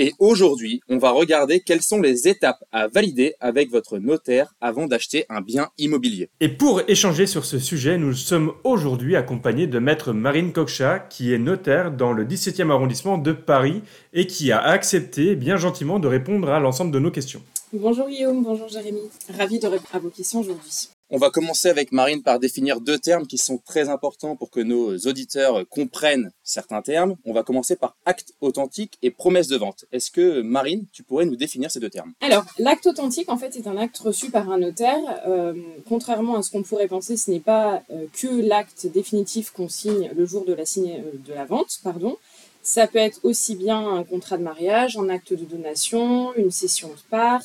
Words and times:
Et 0.00 0.14
aujourd'hui, 0.20 0.80
on 0.88 0.98
va 0.98 1.10
regarder 1.10 1.58
quelles 1.58 1.82
sont 1.82 2.00
les 2.00 2.28
étapes 2.28 2.62
à 2.70 2.86
valider 2.86 3.34
avec 3.40 3.68
votre 3.68 3.98
notaire 3.98 4.54
avant 4.60 4.86
d'acheter 4.86 5.26
un 5.28 5.40
bien 5.40 5.70
immobilier. 5.76 6.28
Et 6.38 6.48
pour 6.48 6.82
échanger 6.86 7.26
sur 7.26 7.44
ce 7.44 7.58
sujet, 7.58 7.98
nous 7.98 8.14
sommes 8.14 8.52
aujourd'hui 8.62 9.16
accompagnés 9.16 9.66
de 9.66 9.80
maître 9.80 10.12
Marine 10.12 10.52
Cocha, 10.52 11.00
qui 11.00 11.34
est 11.34 11.38
notaire 11.38 11.90
dans 11.90 12.12
le 12.12 12.24
17e 12.24 12.70
arrondissement 12.70 13.18
de 13.18 13.32
Paris 13.32 13.82
et 14.12 14.28
qui 14.28 14.52
a 14.52 14.60
accepté 14.60 15.34
bien 15.34 15.56
gentiment 15.56 15.98
de 15.98 16.06
répondre 16.06 16.48
à 16.48 16.60
l'ensemble 16.60 16.92
de 16.92 17.00
nos 17.00 17.10
questions. 17.10 17.42
Bonjour 17.72 18.08
Guillaume, 18.08 18.44
bonjour 18.44 18.68
Jérémy. 18.68 19.00
Ravi 19.36 19.58
de 19.58 19.66
répondre 19.66 19.90
à 19.94 19.98
vos 19.98 20.10
questions 20.10 20.40
aujourd'hui. 20.40 20.90
On 21.10 21.16
va 21.16 21.30
commencer 21.30 21.70
avec 21.70 21.90
Marine 21.90 22.22
par 22.22 22.38
définir 22.38 22.82
deux 22.82 22.98
termes 22.98 23.26
qui 23.26 23.38
sont 23.38 23.56
très 23.56 23.88
importants 23.88 24.36
pour 24.36 24.50
que 24.50 24.60
nos 24.60 24.94
auditeurs 24.98 25.66
comprennent 25.70 26.32
certains 26.42 26.82
termes. 26.82 27.16
On 27.24 27.32
va 27.32 27.42
commencer 27.42 27.76
par 27.76 27.96
acte 28.04 28.34
authentique 28.42 28.98
et 29.00 29.10
promesse 29.10 29.48
de 29.48 29.56
vente. 29.56 29.86
Est-ce 29.90 30.10
que 30.10 30.42
Marine, 30.42 30.84
tu 30.92 31.02
pourrais 31.02 31.24
nous 31.24 31.36
définir 31.36 31.70
ces 31.70 31.80
deux 31.80 31.88
termes? 31.88 32.12
Alors, 32.20 32.44
l'acte 32.58 32.86
authentique, 32.86 33.30
en 33.30 33.38
fait, 33.38 33.56
est 33.56 33.66
un 33.66 33.78
acte 33.78 33.96
reçu 33.96 34.30
par 34.30 34.50
un 34.50 34.58
notaire. 34.58 35.00
Euh, 35.26 35.54
contrairement 35.88 36.36
à 36.36 36.42
ce 36.42 36.50
qu'on 36.50 36.62
pourrait 36.62 36.88
penser, 36.88 37.16
ce 37.16 37.30
n'est 37.30 37.40
pas 37.40 37.82
euh, 37.90 38.04
que 38.12 38.46
l'acte 38.46 38.86
définitif 38.86 39.50
qu'on 39.50 39.70
signe 39.70 40.10
le 40.14 40.26
jour 40.26 40.44
de 40.44 40.52
la, 40.52 40.66
signe, 40.66 41.02
euh, 41.06 41.18
de 41.26 41.32
la 41.32 41.46
vente, 41.46 41.78
pardon. 41.82 42.18
Ça 42.62 42.86
peut 42.86 42.98
être 42.98 43.20
aussi 43.22 43.56
bien 43.56 43.78
un 43.78 44.04
contrat 44.04 44.36
de 44.36 44.42
mariage, 44.42 44.98
un 44.98 45.08
acte 45.08 45.32
de 45.32 45.46
donation, 45.46 46.34
une 46.34 46.50
cession 46.50 46.88
de 46.88 47.08
part, 47.08 47.40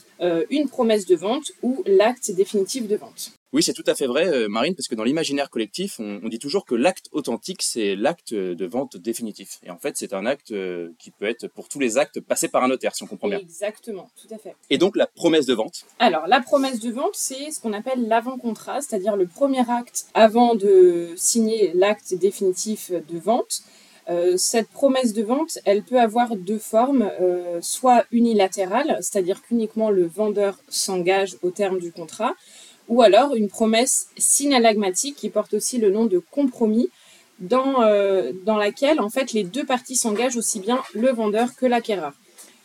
une 0.49 0.67
promesse 0.67 1.05
de 1.05 1.15
vente 1.15 1.53
ou 1.61 1.81
l'acte 1.85 2.29
définitif 2.31 2.89
de 2.89 2.97
vente. 2.97 3.31
Oui, 3.53 3.61
c'est 3.61 3.73
tout 3.73 3.83
à 3.85 3.93
fait 3.93 4.07
vrai, 4.07 4.27
euh, 4.27 4.49
Marine, 4.49 4.73
parce 4.73 4.87
que 4.87 4.95
dans 4.95 5.03
l'imaginaire 5.03 5.51
collectif, 5.51 5.99
on, 5.99 6.27
dit 6.27 6.39
toujours 6.39 6.65
que 6.65 6.73
l'acte 6.73 7.07
authentique, 7.11 7.61
c'est 7.61 7.95
l'acte 7.95 8.33
de 8.33 8.65
vente 8.65 8.97
définitif. 8.97 9.59
Et 9.61 9.69
en 9.69 9.77
fait, 9.77 9.95
c'est 9.95 10.13
un 10.13 10.25
acte 10.25 10.51
euh, 10.51 10.89
qui 10.97 11.11
peut 11.11 11.25
être 11.25 11.47
pour 11.47 11.69
tous 11.69 11.79
les 11.79 11.99
actes 11.99 12.19
passés 12.19 12.47
par 12.47 12.63
un 12.63 12.67
notaire, 12.67 12.95
si 12.95 13.03
on 13.03 13.05
comprend 13.05 13.27
bien. 13.27 13.37
Exactement, 13.37 14.09
tout 14.19 14.33
à 14.33 14.39
fait. 14.39 14.55
Et 14.71 14.79
donc, 14.79 14.95
la 14.95 15.05
promesse 15.05 15.45
de 15.45 15.53
vente 15.53 15.85
Alors, 15.99 16.25
la 16.25 16.41
promesse 16.41 16.79
de 16.79 16.89
vente, 16.89 17.13
c'est 17.13 17.51
ce 17.51 17.59
qu'on 17.59 17.73
appelle 17.73 18.07
l'avant-contrat, 18.07 18.81
c'est-à-dire 18.81 19.15
le 19.15 19.27
premier 19.27 19.69
acte 19.69 20.07
avant 20.15 20.55
de 20.55 21.09
signer 21.15 21.73
l'acte 21.75 22.15
définitif 22.15 22.91
de 22.91 23.19
vente. 23.19 23.61
Euh, 24.09 24.35
cette 24.35 24.67
promesse 24.67 25.13
de 25.13 25.21
vente, 25.21 25.59
elle 25.65 25.83
peut 25.83 25.99
avoir 25.99 26.35
deux 26.35 26.57
formes, 26.57 27.07
soit 27.61 28.05
unilatérale, 28.11 28.97
c'est-à-dire 29.01 29.43
qu'uniquement 29.43 29.91
le 29.91 30.07
vendeur 30.07 30.57
s'engage 30.69 31.37
au 31.43 31.51
terme 31.51 31.77
du 31.79 31.91
contrat, 31.91 32.33
ou 32.87 33.01
alors 33.01 33.35
une 33.35 33.49
promesse 33.49 34.07
synalagmatique 34.17 35.15
qui 35.15 35.29
porte 35.29 35.53
aussi 35.53 35.77
le 35.77 35.89
nom 35.89 36.05
de 36.05 36.19
compromis, 36.19 36.89
dans, 37.39 37.81
euh, 37.81 38.31
dans 38.45 38.57
laquelle 38.57 38.99
en 38.99 39.09
fait 39.09 39.33
les 39.33 39.43
deux 39.43 39.65
parties 39.65 39.95
s'engagent 39.95 40.37
aussi 40.37 40.59
bien 40.59 40.81
le 40.93 41.09
vendeur 41.09 41.55
que 41.55 41.65
l'acquéreur. 41.65 42.13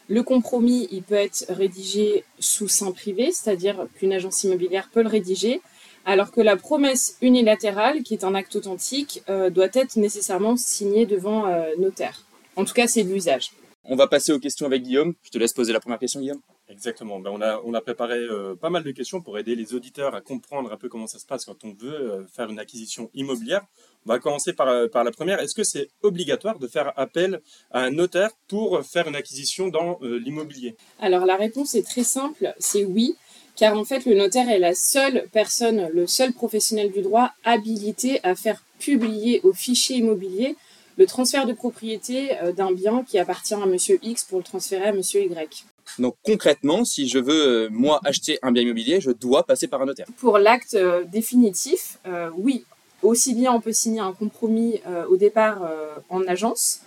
Le 0.09 0.23
compromis, 0.23 0.89
il 0.91 1.03
peut 1.03 1.15
être 1.15 1.45
rédigé 1.51 2.25
sous 2.39 2.69
sein 2.69 2.93
privé, 2.93 3.31
c'est-à-dire 3.31 3.87
qu'une 3.97 4.13
agence 4.13 4.43
immobilière 4.45 4.89
peut 4.91 5.03
le 5.03 5.09
rédiger, 5.09 5.61
alors 6.07 6.33
que 6.33 6.41
la 6.41 6.57
promesse 6.57 7.19
unilatérale, 7.21 8.03
qui 8.03 8.15
est 8.15 8.25
un 8.25 8.35
acte 8.35 8.57
authentique, 8.57 9.23
euh, 9.29 9.51
doit 9.51 9.69
être 9.75 9.97
nécessairement 9.97 10.57
signée 10.57 11.05
devant 11.05 11.47
euh, 11.47 11.75
notaire. 11.79 12.25
En 12.57 12.65
tout 12.65 12.73
cas, 12.73 12.87
c'est 12.87 13.03
l'usage. 13.03 13.53
On 13.85 13.97
va 13.97 14.07
passer 14.07 14.33
aux 14.33 14.39
questions 14.39 14.65
avec 14.65 14.83
Guillaume. 14.83 15.15
Je 15.23 15.31
te 15.31 15.37
laisse 15.37 15.53
poser 15.53 15.75
la 15.75 15.81
première 15.81 15.99
question, 15.99 16.21
Guillaume. 16.21 16.41
Exactement. 16.71 17.19
Ben, 17.19 17.31
on, 17.65 17.75
a, 17.75 17.81
préparé 17.81 18.19
euh, 18.19 18.55
pas 18.55 18.69
mal 18.69 18.83
de 18.83 18.91
questions 18.91 19.23
pour 19.23 19.39
aider 19.39 19.55
les 19.55 19.75
auditeurs 19.75 20.15
à 20.15 20.21
comprendre 20.21 20.71
un 20.71 20.77
peu 20.77 20.91
comment 20.91 21.07
ça 21.07 21.19
se 21.19 21.25
passe 21.25 21.47
quand 21.47 21.65
on 21.65 21.73
veut 21.73 21.95
euh, 21.95 22.27
faire 22.27 22.51
une 22.51 22.59
acquisition 22.59 23.11
immobilière. 23.15 23.65
On 24.05 24.11
va 24.11 24.19
commencer 24.19 24.53
par, 24.53 24.69
euh, 24.69 24.87
par 24.87 25.03
la 25.03 25.11
première. 25.11 25.41
Est-ce 25.41 25.55
que 25.55 25.65
c'est 25.65 25.89
obligatoire 26.03 26.59
de 26.59 26.69
faire 26.69 26.93
appel 26.99 27.41
à 27.71 27.81
un 27.81 27.91
notaire 27.91 28.31
pour 28.49 28.85
faire 28.85 29.09
une 29.09 29.17
acquisition 29.17 29.69
dans 29.69 29.99
l'immobilier? 30.03 30.77
Alors 31.01 31.25
la 31.25 31.37
réponse 31.37 31.75
est 31.75 31.87
très 31.87 32.05
simple, 32.05 32.55
c'est 32.59 32.85
oui. 32.85 33.17
Car 33.57 33.77
en 33.77 33.85
fait, 33.85 34.05
le 34.05 34.15
notaire 34.15 34.49
est 34.51 34.59
la 34.59 34.75
seule 34.75 35.27
personne, 35.33 35.89
le 35.93 36.07
seul 36.07 36.33
professionnel 36.33 36.93
du 36.93 37.01
droit 37.01 37.33
habilité 37.45 38.21
à 38.25 38.35
faire 38.35 38.63
publier 38.79 39.41
au 39.43 39.53
fichier 39.53 39.97
immobilier 39.97 40.57
le 40.97 41.07
transfert 41.07 41.47
de 41.47 41.53
propriété 41.53 42.37
d'un 42.57 42.73
bien 42.73 43.05
qui 43.05 43.19
appartient 43.19 43.55
à 43.55 43.67
monsieur 43.67 43.99
X 44.03 44.25
pour 44.25 44.39
le 44.39 44.45
transférer 44.45 44.87
à 44.87 44.93
monsieur 44.93 45.23
Y. 45.23 45.65
Donc 45.99 46.17
concrètement, 46.25 46.85
si 46.85 47.09
je 47.09 47.19
veux 47.19 47.67
euh, 47.67 47.69
moi 47.71 48.01
acheter 48.05 48.39
un 48.43 48.53
bien 48.53 48.63
immobilier, 48.63 49.01
je 49.01 49.11
dois 49.11 49.45
passer 49.45 49.69
par 49.69 49.83
un 49.83 49.87
notaire. 49.87 50.07
Pour 50.19 50.39
l'acte 50.39 50.75
euh, 50.75 51.05
définitif, 51.05 51.99
euh, 52.07 52.31
oui, 52.37 52.65
aussi 53.03 53.35
bien 53.35 53.53
on 53.53 53.61
peut 53.61 53.73
signer 53.73 54.01
un 54.01 54.13
compromis 54.13 54.81
au 55.09 55.17
départ 55.17 55.61
en 56.09 56.27
agence, 56.27 56.81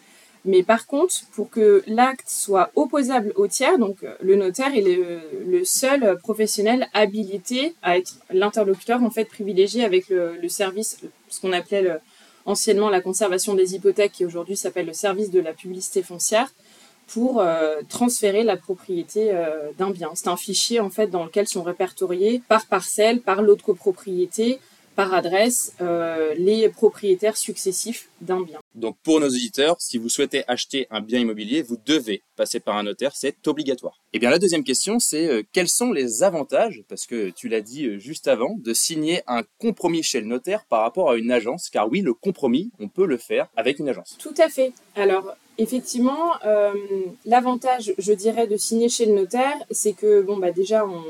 mais 0.44 0.62
par 0.62 0.86
contre, 0.86 1.16
pour 1.32 1.50
que 1.50 1.84
l'acte 1.88 2.28
soit 2.28 2.70
opposable 2.76 3.32
au 3.38 3.48
tiers, 3.48 3.78
donc 3.78 4.06
le 4.22 4.36
notaire 4.36 4.76
est 4.76 4.82
le, 4.82 5.64
seul 5.64 6.18
professionnel 6.18 6.90
habilité 6.94 7.76
à 7.82 7.98
être 7.98 8.16
l'interlocuteur 8.30 9.02
en 9.04 9.10
fait 9.10 9.24
privilégié 9.24 9.86
avec 9.86 10.10
le, 10.10 10.50
service, 10.50 11.00
ce 11.30 11.40
qu'on 11.40 11.54
appelait 11.54 11.98
anciennement 12.46 12.90
la 12.90 13.00
conservation 13.00 13.54
des 13.54 13.76
hypothèques, 13.76 14.12
qui 14.12 14.26
aujourd'hui 14.26 14.58
s'appelle 14.58 14.88
le 14.88 14.94
service 14.94 15.32
de 15.32 15.40
la 15.40 15.54
publicité 15.54 16.04
foncière 16.04 16.52
pour 17.12 17.42
euh, 17.42 17.82
transférer 17.90 18.44
la 18.44 18.56
propriété 18.56 19.32
euh, 19.34 19.72
d'un 19.78 19.92
bien. 19.92 20.12
C'est 20.16 20.30
un 20.30 20.38
fichier 20.38 20.80
en 20.80 20.90
fait 20.90 21.08
dans 21.08 21.26
lequel 21.26 21.46
sont 21.48 21.62
répertoriés 21.62 22.42
par 22.48 22.66
parcelle, 22.68 23.20
par 23.20 23.42
lot 23.42 23.56
de 23.56 23.62
copropriété, 23.62 24.60
par 24.96 25.14
adresse 25.14 25.74
euh, 25.82 26.34
les 26.38 26.70
propriétaires 26.70 27.36
successifs 27.36 28.10
d'un 28.22 28.42
bien. 28.42 28.61
Donc 28.76 28.98
pour 29.04 29.20
nos 29.20 29.28
auditeurs, 29.28 29.76
si 29.80 29.98
vous 29.98 30.10
souhaitez 30.10 30.44
acheter 30.48 30.88
un 30.90 31.02
bien 31.02 31.20
immobilier, 31.20 31.62
vous 31.62 31.78
devez 31.86 32.24
passer 32.36 32.60
par 32.60 32.78
un 32.78 32.84
notaire, 32.84 33.12
c'est 33.16 33.48
obligatoire. 33.48 34.02
Et 34.14 34.18
eh 34.18 34.20
bien 34.20 34.30
la 34.30 34.40
deuxième 34.40 34.64
question, 34.64 35.00
c'est 35.00 35.28
euh, 35.28 35.44
quels 35.52 35.68
sont 35.68 35.92
les 35.92 36.24
avantages, 36.24 36.84
parce 36.88 37.06
que 37.06 37.30
tu 37.30 37.50
l'as 37.50 37.62
dit 37.62 37.86
euh, 37.86 38.00
juste 38.00 38.28
avant, 38.28 38.56
de 38.58 38.74
signer 38.74 39.22
un 39.28 39.44
compromis 39.60 40.04
chez 40.04 40.22
le 40.22 40.28
notaire 40.28 40.66
par 40.66 40.82
rapport 40.82 41.12
à 41.12 41.18
une 41.18 41.32
agence, 41.32 41.70
car 41.70 41.90
oui, 41.90 42.02
le 42.02 42.14
compromis, 42.14 42.72
on 42.80 42.88
peut 42.88 43.06
le 43.06 43.18
faire 43.18 43.48
avec 43.56 43.80
une 43.80 43.90
agence. 43.90 44.18
Tout 44.20 44.36
à 44.38 44.50
fait. 44.50 44.74
Alors 44.96 45.36
effectivement, 45.58 46.34
l'avantage, 47.26 47.94
je 47.98 48.14
dirais, 48.14 48.48
de 48.48 48.58
signer 48.58 48.90
chez 48.90 49.06
le 49.06 49.14
notaire, 49.14 49.58
c'est 49.70 49.94
que 49.94 50.22
bon 50.22 50.38
bah 50.38 50.52
déjà 50.52 50.88
on, 50.88 51.04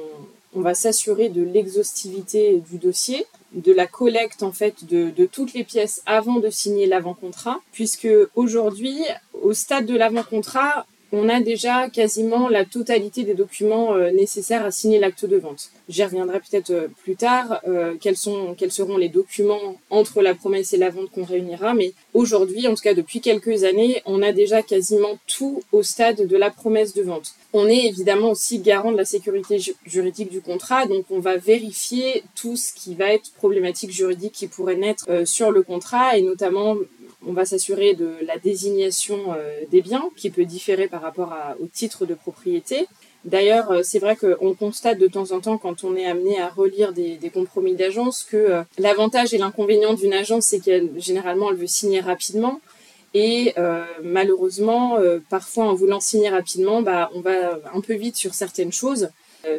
on 0.54 0.62
va 0.62 0.74
s'assurer 0.74 1.30
de 1.30 1.42
l'exhaustivité 1.44 2.62
du 2.70 2.78
dossier 2.78 3.26
de 3.54 3.74
la 3.74 3.88
collecte 3.88 4.44
en 4.44 4.52
fait 4.52 4.86
de, 4.86 5.10
de 5.10 5.26
toutes 5.26 5.54
les 5.54 5.64
pièces 5.64 6.02
avant 6.06 6.40
de 6.40 6.50
signer 6.50 6.86
l'avant-contrat, 6.86 7.60
puisque 7.72 8.08
aujourd'hui, 8.36 8.98
au 9.42 9.54
stade 9.54 9.86
de 9.86 9.98
l'avant-contrat, 9.98 10.86
on 11.14 11.28
a 11.28 11.42
déjà 11.42 11.90
quasiment 11.90 12.48
la 12.48 12.64
totalité 12.64 13.24
des 13.24 13.34
documents 13.34 13.94
euh, 13.96 14.12
nécessaires 14.12 14.66
à 14.66 14.72
signer 14.72 15.00
l'acte 15.00 15.26
de 15.26 15.38
vente. 15.38 15.70
J'y 15.90 16.04
reviendrai 16.04 16.40
peut-être 16.40 16.72
euh, 16.72 16.88
plus 17.04 17.16
tard, 17.16 17.60
euh, 17.68 17.96
quels, 18.00 18.16
sont, 18.16 18.56
quels 18.58 18.72
seront 18.72 18.98
les 18.98 19.10
documents 19.10 19.78
entre 19.90 20.22
la 20.22 20.36
promesse 20.36 20.74
et 20.74 20.78
la 20.78 20.90
vente 20.90 21.12
qu'on 21.12 21.26
réunira, 21.26 21.74
mais 21.74 21.94
aujourd'hui, 22.14 22.68
en 22.68 22.76
tout 22.76 22.82
cas 22.82 22.94
depuis 22.94 23.20
quelques 23.20 23.64
années, 23.64 24.02
on 24.06 24.22
a 24.22 24.32
déjà 24.32 24.62
quasiment 24.62 25.18
tout 25.28 25.62
au 25.72 25.84
stade 25.84 26.26
de 26.28 26.38
la 26.38 26.50
promesse 26.50 26.94
de 26.94 27.02
vente. 27.02 27.34
On 27.54 27.68
est 27.68 27.86
évidemment 27.88 28.32
aussi 28.32 28.60
garant 28.60 28.94
de 28.94 28.98
la 28.98 29.06
sécurité 29.06 29.60
juridique 29.86 30.32
du 30.32 30.40
contrat, 30.40 30.86
donc 30.86 31.06
on 31.10 31.20
va 31.20 31.36
vérifier 31.36 32.24
tout 32.36 32.56
ce 32.56 32.74
qui 32.74 32.96
va 32.96 33.14
être 33.14 33.34
problématique 33.34 33.92
juridique 33.92 34.32
qui 34.34 34.48
pourrait 34.48 34.78
naître 34.78 35.26
sur 35.26 35.52
le 35.52 35.62
contrat, 35.62 36.18
et 36.18 36.22
notamment 36.22 36.78
on 37.26 37.34
va 37.34 37.46
s'assurer 37.46 37.94
de 37.94 38.16
la 38.26 38.38
désignation 38.38 39.34
euh, 39.34 39.62
des 39.70 39.82
biens 39.82 40.10
qui 40.16 40.30
peut 40.30 40.46
différer 40.46 40.88
par 40.88 41.02
rapport 41.02 41.34
au 41.60 41.68
titre 41.68 42.06
de 42.06 42.16
propriété. 42.16 42.88
D'ailleurs, 43.26 43.72
euh, 43.72 43.82
c'est 43.84 44.00
vrai 44.00 44.16
qu'on 44.16 44.56
constate 44.56 44.98
de 44.98 45.08
temps 45.08 45.32
en 45.32 45.40
temps, 45.40 45.58
quand 45.58 45.84
on 45.84 45.96
est 45.96 46.06
amené 46.06 46.42
à 46.42 46.50
relire 46.50 46.94
des, 46.94 47.20
compromis 47.32 47.76
d'agence, 47.76 48.24
que 48.24 48.38
euh, 48.38 48.64
l'avantage 48.80 49.34
et 49.34 49.38
l'inconvénient 49.38 49.94
d'une 49.94 50.14
agence, 50.14 50.46
c'est 50.46 50.60
qu'elle 50.60 50.90
généralement 51.00 51.52
elle 51.52 51.58
veut 51.58 51.68
signer 51.68 52.00
rapidement. 52.00 52.60
Et 53.14 53.54
malheureusement, 54.02 54.98
parfois 55.30 55.66
en 55.66 55.74
voulant 55.74 56.00
signer 56.00 56.30
rapidement, 56.30 56.82
bah, 56.82 57.10
on 57.14 57.20
va 57.20 57.60
un 57.74 57.82
peu 57.82 57.94
vite 57.94 58.16
sur 58.16 58.34
certaines 58.34 58.72
choses, 58.72 59.10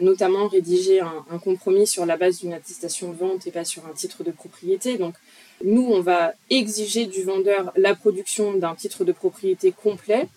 notamment 0.00 0.48
rédiger 0.48 1.00
un, 1.00 1.26
un, 1.30 1.38
compromis 1.38 1.86
sur 1.86 2.06
la 2.06 2.16
base 2.16 2.38
d'une 2.38 2.54
attestation 2.54 3.12
de 3.12 3.16
vente 3.18 3.46
et 3.46 3.50
pas 3.50 3.66
sur 3.66 3.84
un 3.84 3.92
titre 3.92 4.24
de 4.24 4.30
propriété. 4.30 4.96
Donc 4.96 5.12
nous, 5.64 5.86
on 5.86 6.00
va 6.00 6.32
exiger 6.50 7.06
du 7.06 7.22
vendeur 7.22 7.72
la 7.76 7.94
production 7.94 8.54
d'un 8.54 8.74
titre 8.74 9.04
de 9.04 9.12
propriété 9.12 9.72
complet 9.72 10.28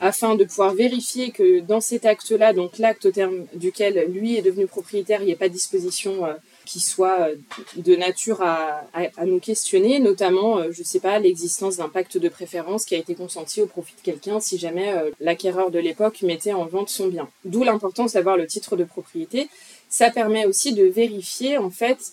afin 0.00 0.36
de 0.36 0.44
pouvoir 0.44 0.74
vérifier 0.74 1.32
que 1.32 1.58
dans 1.58 1.80
cet 1.80 2.06
acte-là, 2.06 2.52
donc 2.52 2.78
l'acte 2.78 3.06
au 3.06 3.10
terme 3.10 3.46
duquel 3.54 4.08
lui 4.12 4.36
est 4.36 4.42
devenu 4.42 4.66
propriétaire, 4.66 5.22
il 5.22 5.26
n'y 5.26 5.32
a 5.32 5.36
pas 5.36 5.48
de 5.48 5.54
disposition 5.54 6.24
euh, 6.24 6.34
qui 6.64 6.78
soit 6.78 7.30
de 7.76 7.96
nature 7.96 8.40
à, 8.42 8.84
à, 8.92 9.24
nous 9.24 9.40
questionner, 9.40 9.98
notamment, 9.98 10.62
je 10.70 10.80
ne 10.80 10.84
sais 10.84 11.00
pas, 11.00 11.18
l'existence 11.18 11.78
d'un 11.78 11.88
pacte 11.88 12.18
de 12.18 12.28
préférence 12.28 12.84
qui 12.84 12.94
a 12.94 12.98
été 12.98 13.14
consenti 13.14 13.62
au 13.62 13.66
profit 13.66 13.94
de 13.96 14.02
quelqu'un 14.02 14.38
si 14.38 14.58
jamais 14.58 14.94
l'acquéreur 15.18 15.70
de 15.70 15.78
l'époque 15.78 16.20
mettait 16.20 16.52
en 16.52 16.66
vente 16.66 16.90
son 16.90 17.08
bien. 17.08 17.26
D'où 17.46 17.64
l'importance 17.64 18.12
d'avoir 18.12 18.36
le 18.36 18.46
titre 18.46 18.76
de 18.76 18.84
propriété. 18.84 19.48
Ça 19.88 20.10
permet 20.10 20.44
aussi 20.44 20.74
de 20.74 20.84
vérifier, 20.84 21.56
en 21.56 21.70
fait, 21.70 22.12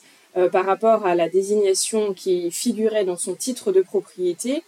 par 0.52 0.66
rapport 0.66 1.06
à 1.06 1.16
la 1.16 1.30
désignation 1.30 2.14
qui 2.14 2.52
figurait 2.52 3.06
dans 3.06 3.18
son 3.18 3.36
titre 3.36 3.72
de 3.72 3.82
propriété, 3.82 4.64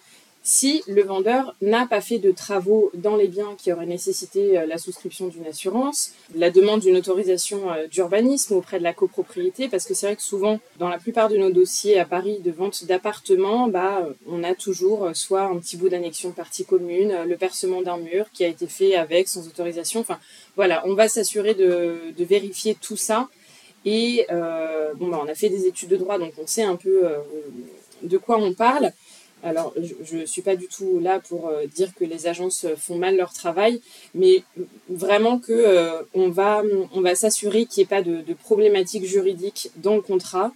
si 0.47 0.81
le 0.87 1.03
vendeur 1.03 1.57
n'a 1.61 1.85
pas 1.87 1.99
fait 1.99 2.19
de 2.19 2.31
travaux 2.31 2.89
dans 2.93 3.17
les 3.17 3.27
biens 3.27 3.55
qui 3.57 3.73
auraient 3.73 3.85
nécessité 3.85 4.57
euh, 4.57 4.65
la 4.65 4.77
souscription 4.77 5.27
d'une 5.27 5.45
assurance, 5.45 6.13
la 6.35 6.51
demande 6.51 6.79
d'une 6.79 6.95
autorisation 6.95 7.69
euh, 7.69 7.85
d'urbanisme 7.87 8.53
auprès 8.53 8.79
de 8.79 8.83
la 8.83 8.93
copropriété, 8.93 9.67
parce 9.67 9.83
que 9.83 9.93
c'est 9.93 10.05
vrai 10.05 10.15
que 10.15 10.21
souvent, 10.21 10.61
dans 10.79 10.87
la 10.87 10.99
plupart 10.99 11.27
de 11.27 11.35
nos 11.35 11.51
dossiers 11.51 11.99
à 11.99 12.05
Paris 12.05 12.39
de 12.39 12.51
vente 12.51 12.85
d'appartements, 12.85 13.67
bah, 13.67 14.05
euh, 14.05 14.13
on 14.25 14.41
a 14.41 14.55
toujours 14.55 15.09
soit 15.13 15.41
un 15.41 15.57
petit 15.57 15.75
bout 15.75 15.89
d'annexion 15.89 16.29
de 16.29 16.35
partie 16.35 16.63
commune, 16.63 17.13
le 17.27 17.35
percement 17.35 17.81
d'un 17.81 17.97
mur 17.97 18.27
qui 18.31 18.45
a 18.45 18.47
été 18.47 18.67
fait 18.67 18.95
avec, 18.95 19.27
sans 19.27 19.45
autorisation. 19.47 19.99
Enfin, 19.99 20.17
voilà, 20.55 20.81
on 20.85 20.93
va 20.93 21.09
s'assurer 21.09 21.55
de, 21.55 22.13
vérifier 22.17 22.73
tout 22.79 22.95
ça. 22.95 23.27
Et 23.89 24.25
bon, 24.95 25.07
bah, 25.07 25.21
on 25.23 25.29
a 25.29 25.35
fait 25.35 25.49
des 25.49 25.65
études 25.65 25.89
de 25.89 25.97
droit, 25.97 26.19
donc 26.19 26.33
on 26.37 26.47
sait 26.47 26.63
un 26.63 26.75
peu 26.75 27.03
de 28.03 28.17
quoi 28.17 28.37
on 28.37 28.53
parle. 28.53 28.91
Alors, 29.43 29.73
je 30.03 30.17
ne 30.17 30.25
suis 30.25 30.41
pas 30.41 30.55
du 30.55 30.67
tout 30.67 30.99
là 30.99 31.19
pour 31.19 31.47
euh, 31.47 31.65
dire 31.67 31.93
que 31.93 32.03
les 32.03 32.25
agences 32.25 32.65
font 32.75 32.97
mal 32.97 33.15
leur 33.15 33.33
travail, 33.33 33.81
mais 34.15 34.43
vraiment 34.89 35.37
que 35.37 35.53
euh, 35.53 36.01
on 36.15 36.29
va, 36.29 36.63
on 36.91 37.01
va 37.01 37.13
s'assurer 37.13 37.65
qu'il 37.65 37.81
n'y 37.81 37.83
ait 37.83 37.87
pas 37.87 38.01
de, 38.01 38.21
de 38.21 38.33
problématiques 38.33 39.05
juridiques 39.05 39.69
dans 39.75 39.95
le 39.95 40.01
contrat. 40.01 40.51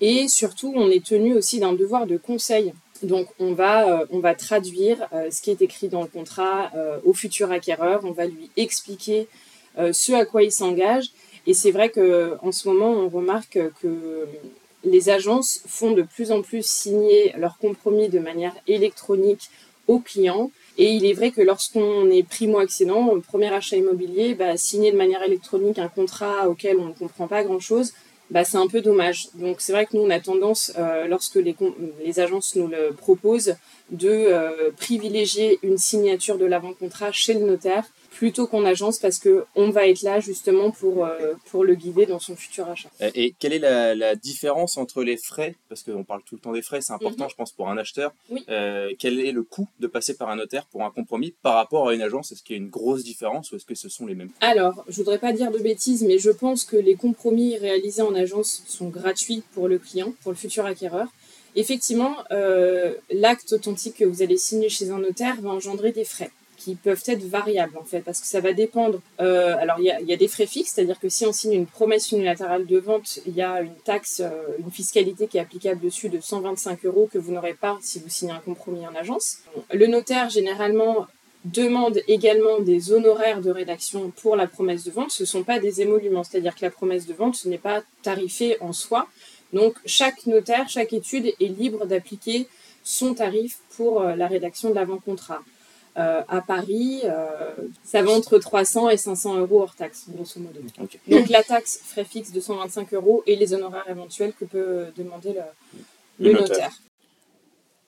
Et 0.00 0.28
surtout, 0.28 0.72
on 0.76 0.88
est 0.88 1.04
tenu 1.04 1.34
aussi 1.34 1.58
d'un 1.58 1.72
devoir 1.72 2.06
de 2.06 2.16
conseil. 2.16 2.72
Donc, 3.02 3.26
on 3.40 3.52
va, 3.52 4.00
euh, 4.00 4.06
on 4.10 4.20
va 4.20 4.34
traduire 4.34 5.08
ce 5.30 5.42
qui 5.42 5.50
est 5.50 5.60
écrit 5.60 5.88
dans 5.88 6.02
le 6.02 6.08
contrat 6.08 6.70
au 7.04 7.12
futur 7.12 7.50
acquéreur. 7.50 8.02
On 8.04 8.12
va 8.12 8.26
lui 8.26 8.50
expliquer 8.56 9.26
ce 9.76 10.12
à 10.12 10.24
quoi 10.24 10.42
il 10.42 10.52
s'engage. 10.52 11.10
Et 11.46 11.54
c'est 11.54 11.70
vrai 11.70 11.90
qu'en 11.90 12.52
ce 12.52 12.68
moment, 12.68 12.90
on 12.90 13.08
remarque 13.08 13.58
que 13.82 14.26
les 14.84 15.10
agences 15.10 15.60
font 15.66 15.92
de 15.92 16.02
plus 16.02 16.32
en 16.32 16.42
plus 16.42 16.64
signer 16.64 17.32
leurs 17.36 17.58
compromis 17.58 18.08
de 18.08 18.18
manière 18.18 18.54
électronique 18.66 19.50
aux 19.88 19.98
clients. 19.98 20.50
Et 20.78 20.92
il 20.92 21.04
est 21.04 21.12
vrai 21.12 21.30
que 21.30 21.42
lorsqu'on 21.42 22.10
est 22.10 22.22
primo-accédant, 22.22 23.18
premier 23.20 23.52
achat 23.52 23.76
immobilier, 23.76 24.34
bah, 24.34 24.56
signer 24.56 24.92
de 24.92 24.96
manière 24.96 25.22
électronique 25.22 25.78
un 25.78 25.88
contrat 25.88 26.48
auquel 26.48 26.78
on 26.78 26.86
ne 26.86 26.92
comprend 26.92 27.26
pas 27.26 27.42
grand-chose, 27.42 27.92
bah, 28.30 28.44
c'est 28.44 28.56
un 28.56 28.68
peu 28.68 28.80
dommage. 28.80 29.28
Donc 29.34 29.60
c'est 29.60 29.72
vrai 29.72 29.86
que 29.86 29.96
nous, 29.96 30.04
on 30.04 30.10
a 30.10 30.20
tendance, 30.20 30.72
euh, 30.78 31.06
lorsque 31.08 31.34
les, 31.34 31.56
les, 32.04 32.20
agences 32.20 32.54
nous 32.54 32.68
le 32.68 32.92
proposent, 32.92 33.56
de 33.90 34.08
euh, 34.08 34.70
privilégier 34.76 35.58
une 35.62 35.78
signature 35.78 36.38
de 36.38 36.46
l'avant-contrat 36.46 37.10
chez 37.10 37.34
le 37.34 37.40
notaire 37.40 37.84
plutôt 38.20 38.46
qu'en 38.46 38.66
agence 38.66 38.98
parce 38.98 39.18
que 39.18 39.46
on 39.56 39.70
va 39.70 39.88
être 39.88 40.02
là 40.02 40.20
justement 40.20 40.70
pour, 40.72 41.06
euh, 41.06 41.32
pour 41.46 41.64
le 41.64 41.74
guider 41.74 42.04
dans 42.04 42.18
son 42.18 42.36
futur 42.36 42.68
achat. 42.68 42.90
Et 43.14 43.34
quelle 43.38 43.54
est 43.54 43.58
la, 43.58 44.14
différence 44.14 44.76
entre 44.76 45.02
les 45.02 45.16
frais 45.16 45.54
Parce 45.70 45.82
qu'on 45.82 46.04
parle 46.04 46.20
tout 46.26 46.34
le 46.34 46.40
temps 46.42 46.52
des 46.52 46.60
frais, 46.60 46.82
c'est 46.82 46.92
important, 46.92 47.24
mhm. 47.24 47.30
je 47.30 47.34
pense, 47.34 47.52
pour 47.52 47.70
un 47.70 47.78
acheteur. 47.78 48.12
Euh, 48.50 48.92
quel 48.98 49.20
est 49.20 49.32
le 49.32 49.42
coût 49.42 49.66
de 49.78 49.86
passer 49.86 50.18
par 50.18 50.28
un 50.28 50.36
notaire 50.36 50.66
pour 50.66 50.84
un 50.84 50.90
compromis 50.90 51.32
par 51.40 51.54
rapport 51.54 51.88
à 51.88 51.94
une 51.94 52.02
agence? 52.02 52.30
Est-ce 52.30 52.42
qu'il 52.42 52.56
y 52.56 52.58
a 52.58 52.62
une 52.62 52.68
grosse 52.68 53.04
différence 53.04 53.52
ou 53.52 53.56
est-ce 53.56 53.64
que 53.64 53.74
ce 53.74 53.88
sont 53.88 54.04
les 54.04 54.14
mêmes 54.14 54.32
Alors, 54.42 54.84
je 54.86 54.96
voudrais 54.96 55.18
pas 55.18 55.32
dire 55.32 55.50
de 55.50 55.58
bêtises, 55.58 56.02
mais 56.02 56.18
je 56.18 56.30
pense 56.30 56.64
que 56.64 56.76
les 56.76 56.96
compromis 56.96 57.56
réalisés 57.56 58.02
en 58.02 58.14
agence 58.14 58.62
sont 58.66 58.90
gratuits 58.90 59.42
pour 59.54 59.66
le 59.66 59.78
client, 59.78 60.12
pour 60.22 60.32
le 60.32 60.36
futur 60.36 60.66
acquéreur. 60.66 61.08
Effectivement, 61.56 62.16
euh, 62.32 62.92
l'acte 63.10 63.54
authentique 63.54 63.96
que 63.96 64.04
vous 64.04 64.20
allez 64.20 64.36
signer 64.36 64.68
chez 64.68 64.90
un 64.90 64.98
notaire 64.98 65.40
va 65.40 65.48
engendrer 65.48 65.92
des 65.92 66.04
frais 66.04 66.30
qui 66.60 66.74
peuvent 66.74 67.02
être 67.06 67.24
variables 67.24 67.76
en 67.78 67.84
fait, 67.84 68.00
parce 68.00 68.20
que 68.20 68.26
ça 68.26 68.40
va 68.40 68.52
dépendre. 68.52 69.00
Euh, 69.20 69.56
alors 69.58 69.78
il 69.80 69.86
y 69.86 70.12
a, 70.12 70.16
des 70.16 70.28
frais 70.28 70.46
fixes, 70.46 70.72
c'est-à-dire 70.74 71.00
que 71.00 71.08
si 71.08 71.24
on 71.24 71.32
signe 71.32 71.54
une 71.54 71.66
promesse 71.66 72.12
unilatérale 72.12 72.66
de 72.66 72.78
vente, 72.78 73.18
il 73.26 73.34
y 73.34 73.42
a 73.42 73.62
une 73.62 73.74
taxe, 73.74 74.20
euh, 74.20 74.30
une 74.58 74.70
fiscalité 74.70 75.26
qui 75.26 75.38
est 75.38 75.40
applicable 75.40 75.80
dessus 75.80 76.08
de 76.10 76.20
125 76.20 76.84
euros 76.84 77.08
que 77.10 77.18
vous 77.18 77.32
n'aurez 77.32 77.54
pas 77.54 77.78
si 77.80 77.98
vous 77.98 78.08
signez 78.08 78.32
un 78.32 78.40
compromis 78.40 78.86
en 78.86 78.94
agence. 78.94 79.38
Le 79.72 79.86
notaire 79.86 80.28
généralement 80.28 81.06
demande 81.46 82.02
également 82.06 82.60
des 82.60 82.92
honoraires 82.92 83.40
de 83.40 83.50
rédaction 83.50 84.10
pour 84.10 84.36
la 84.36 84.46
promesse 84.46 84.84
de 84.84 84.90
vente. 84.90 85.10
Ce 85.10 85.22
ne 85.22 85.26
sont 85.26 85.42
pas 85.42 85.58
des 85.58 85.80
émoluments, 85.80 86.24
c'est-à-dire 86.24 86.54
que 86.54 86.62
la 86.62 86.70
promesse 86.70 87.06
de 87.06 87.14
vente 87.14 87.42
n'est 87.46 87.58
pas 87.58 87.82
tarifé 88.02 88.58
en 88.60 88.74
soi. 88.74 89.08
Donc 89.54 89.74
chaque 89.86 90.26
notaire, 90.26 90.68
chaque 90.68 90.92
étude 90.92 91.26
est 91.26 91.48
libre 91.48 91.86
d'appliquer 91.86 92.46
son 92.82 93.14
tarif 93.14 93.58
pour 93.76 94.02
euh, 94.02 94.14
la 94.16 94.26
rédaction 94.26 94.70
de 94.70 94.74
l'avant-contrat. 94.74 95.40
Euh, 95.96 96.22
à 96.28 96.40
Paris, 96.40 97.00
euh, 97.04 97.50
ça 97.82 98.00
va 98.02 98.12
entre 98.12 98.38
300 98.38 98.90
et 98.90 98.96
500 98.96 99.38
euros 99.38 99.62
hors 99.62 99.74
taxe, 99.74 100.04
grosso 100.08 100.38
modo. 100.38 100.60
Donc 101.08 101.28
la 101.28 101.42
taxe 101.42 101.80
frais 101.84 102.04
fixe 102.04 102.30
de 102.30 102.40
125 102.40 102.94
euros 102.94 103.24
et 103.26 103.34
les 103.34 103.54
honoraires 103.54 103.88
éventuels 103.88 104.32
que 104.38 104.44
peut 104.44 104.86
demander 104.96 105.34
le, 106.20 106.32
notaire. 106.32 106.72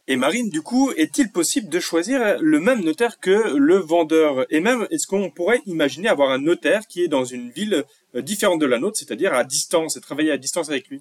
Et 0.08 0.16
Marine, 0.16 0.50
du 0.50 0.62
coup, 0.62 0.90
est-il 0.96 1.30
possible 1.30 1.68
de 1.68 1.78
choisir 1.78 2.38
le 2.40 2.58
même 2.58 2.82
notaire 2.82 3.20
que 3.20 3.56
le 3.56 3.76
vendeur? 3.76 4.46
Et 4.50 4.58
même, 4.58 4.88
est-ce 4.90 5.06
qu'on 5.06 5.30
pourrait 5.30 5.62
imaginer 5.66 6.08
avoir 6.08 6.32
un 6.32 6.38
notaire 6.38 6.88
qui 6.88 7.04
est 7.04 7.08
dans 7.08 7.24
une 7.24 7.50
ville 7.50 7.84
euh, 8.16 8.20
différente 8.20 8.60
de 8.60 8.66
la 8.66 8.80
nôtre, 8.80 8.98
c'est-à-dire 8.98 9.32
à 9.32 9.44
distance, 9.44 9.96
et 9.96 10.00
travailler 10.00 10.32
à 10.32 10.38
distance 10.38 10.70
avec 10.70 10.88
lui? 10.88 11.00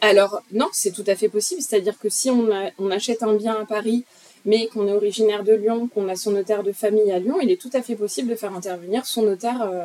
Alors, 0.00 0.42
non, 0.50 0.68
c'est 0.72 0.90
tout 0.90 1.04
à 1.06 1.14
fait 1.14 1.28
possible. 1.28 1.62
C'est-à-dire 1.62 1.96
que 1.96 2.08
si 2.08 2.28
on 2.28 2.90
achète 2.90 3.22
un 3.22 3.34
bien 3.34 3.54
à 3.54 3.64
Paris 3.64 4.04
mais 4.46 4.68
qu'on 4.68 4.86
est 4.86 4.92
originaire 4.92 5.42
de 5.42 5.52
Lyon, 5.52 5.88
qu'on 5.92 6.08
a 6.08 6.14
son 6.14 6.30
notaire 6.30 6.62
de 6.62 6.72
famille 6.72 7.10
à 7.10 7.18
Lyon, 7.18 7.38
il 7.42 7.50
est 7.50 7.60
tout 7.60 7.70
à 7.72 7.82
fait 7.82 7.96
possible 7.96 8.30
de 8.30 8.36
faire 8.36 8.54
intervenir 8.54 9.04
son 9.04 9.22
notaire 9.22 9.60
euh, 9.62 9.84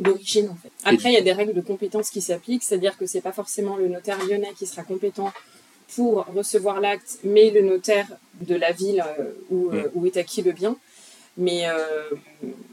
d'origine 0.00 0.48
en 0.48 0.56
fait. 0.56 0.72
Après, 0.84 1.10
il 1.10 1.14
y 1.14 1.18
a 1.18 1.22
des 1.22 1.32
règles 1.32 1.54
de 1.54 1.60
compétence 1.60 2.10
qui 2.10 2.20
s'appliquent, 2.20 2.64
c'est-à-dire 2.64 2.98
que 2.98 3.06
c'est 3.06 3.20
pas 3.20 3.32
forcément 3.32 3.76
le 3.76 3.86
notaire 3.86 4.18
lyonnais 4.26 4.52
qui 4.58 4.66
sera 4.66 4.82
compétent 4.82 5.32
pour 5.94 6.26
recevoir 6.34 6.80
l'acte, 6.80 7.20
mais 7.22 7.50
le 7.50 7.62
notaire 7.62 8.08
de 8.40 8.56
la 8.56 8.72
ville 8.72 9.04
euh, 9.20 9.30
où, 9.50 9.70
euh, 9.70 9.84
mm. 9.84 9.90
où, 9.94 10.04
est 10.04 10.16
acquis 10.16 10.42
le 10.42 10.50
bien. 10.50 10.76
Mais 11.38 11.66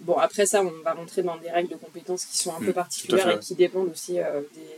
bon, 0.03 0.13
après 0.13 0.45
ça, 0.45 0.63
on 0.63 0.83
va 0.83 0.93
rentrer 0.93 1.21
dans 1.21 1.35
des 1.35 1.51
règles 1.51 1.67
de 1.67 1.75
compétence 1.75 2.23
qui 2.23 2.37
sont 2.37 2.55
un 2.55 2.59
peu 2.59 2.69
mm. 2.69 2.73
particulières 2.73 3.29
et 3.29 3.39
qui 3.39 3.55
dépendent 3.55 3.89
aussi 3.91 4.13
des, 4.13 4.21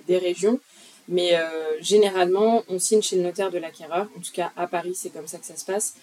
des, 0.08 0.18
régions. 0.18 0.60
Mais 1.08 1.34
généralement, 1.82 2.64
on 2.68 2.80
signe 2.80 3.04
chez 3.04 3.16
le 3.16 3.22
notaire 3.22 3.52
de 3.52 3.60
l'acquéreur. 3.60 4.08
En 4.18 4.22
tout 4.22 4.32
cas, 4.34 4.52
à 4.58 4.66
Paris, 4.66 4.96
c'est 4.96 5.12
comme 5.12 5.28
ça 5.28 5.38
que 5.38 5.46
ça 5.46 5.56
se 5.56 5.64
passe. 5.64 5.94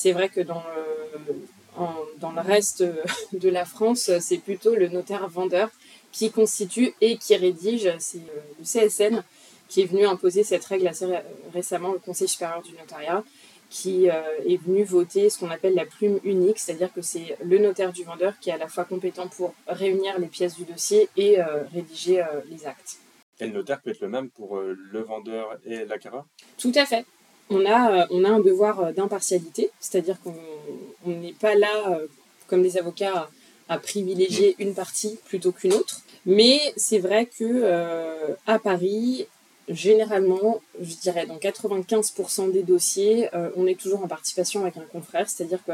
C'est 0.00 0.12
vrai 0.12 0.28
que 0.28 0.40
dans 0.40 0.62
le, 0.76 1.84
dans 2.20 2.30
le 2.30 2.40
reste 2.40 2.84
de 3.32 3.48
la 3.48 3.64
France, 3.64 4.12
c'est 4.20 4.38
plutôt 4.38 4.76
le 4.76 4.86
notaire 4.86 5.28
vendeur 5.28 5.70
qui 6.12 6.30
constitue 6.30 6.94
et 7.00 7.16
qui 7.16 7.34
rédige, 7.34 7.92
c'est 7.98 8.18
euh, 8.18 8.40
le 8.60 8.64
CSN 8.64 9.24
qui 9.68 9.80
est 9.82 9.86
venu 9.86 10.06
imposer 10.06 10.44
cette 10.44 10.64
règle 10.64 10.86
assez 10.86 11.04
récemment, 11.52 11.92
le 11.92 11.98
Conseil 11.98 12.28
supérieur 12.28 12.62
du 12.62 12.74
notariat, 12.76 13.24
qui 13.70 14.08
euh, 14.08 14.22
est 14.46 14.62
venu 14.62 14.84
voter 14.84 15.30
ce 15.30 15.38
qu'on 15.40 15.50
appelle 15.50 15.74
la 15.74 15.84
plume 15.84 16.20
unique, 16.22 16.60
c'est-à-dire 16.60 16.92
que 16.92 17.02
c'est 17.02 17.36
le 17.44 17.58
notaire 17.58 17.92
du 17.92 18.04
vendeur 18.04 18.38
qui 18.38 18.50
est 18.50 18.52
à 18.52 18.56
la 18.56 18.68
fois 18.68 18.84
compétent 18.84 19.26
pour 19.26 19.52
réunir 19.66 20.16
les 20.20 20.28
pièces 20.28 20.54
du 20.54 20.62
dossier 20.62 21.08
et 21.16 21.40
euh, 21.40 21.64
rédiger 21.74 22.24
les 22.48 22.68
actes. 22.68 22.98
Et 23.40 23.48
le 23.48 23.52
notaire 23.52 23.80
peut 23.82 23.90
être 23.90 24.00
le 24.00 24.08
même 24.08 24.30
pour 24.30 24.60
le 24.60 25.02
vendeur 25.02 25.58
et 25.64 25.84
l'acquéreur? 25.86 26.24
Tout 26.56 26.72
à 26.76 26.86
fait 26.86 27.04
on 27.50 27.64
a, 27.64 27.92
euh, 27.92 28.06
on 28.10 28.24
a 28.24 28.28
un 28.28 28.40
devoir 28.40 28.80
euh, 28.80 28.92
d'impartialité, 28.92 29.70
c'est-à-dire 29.80 30.18
qu'on 30.22 31.10
n'est 31.10 31.32
pas 31.32 31.54
là, 31.54 31.90
euh, 31.90 32.06
comme 32.46 32.62
des 32.62 32.78
avocats, 32.78 33.28
à, 33.68 33.78
privilégier 33.78 34.56
une 34.58 34.74
partie 34.74 35.18
plutôt 35.26 35.52
qu'une 35.52 35.74
autre. 35.74 36.00
Mais 36.24 36.58
c'est 36.76 36.98
vrai 36.98 37.26
que 37.26 38.34
à 38.46 38.58
Paris, 38.58 39.26
généralement, 39.68 40.60
je 40.80 40.94
dirais 40.94 41.26
dans 41.26 41.36
95% 41.36 42.50
des 42.50 42.62
dossiers, 42.62 43.28
on 43.56 43.66
est 43.66 43.78
toujours 43.78 44.02
en 44.02 44.08
participation 44.08 44.62
avec 44.62 44.78
un 44.78 44.86
confrère, 44.90 45.28
c'est-à-dire 45.28 45.62
que 45.66 45.72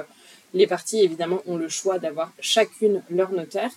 les 0.55 0.67
parties, 0.67 1.01
évidemment, 1.03 1.41
ont 1.47 1.57
le 1.57 1.69
choix 1.69 2.01
d'avoir 2.01 2.33
chacune 2.41 3.03
leur 3.11 3.31
notaire. 3.33 3.71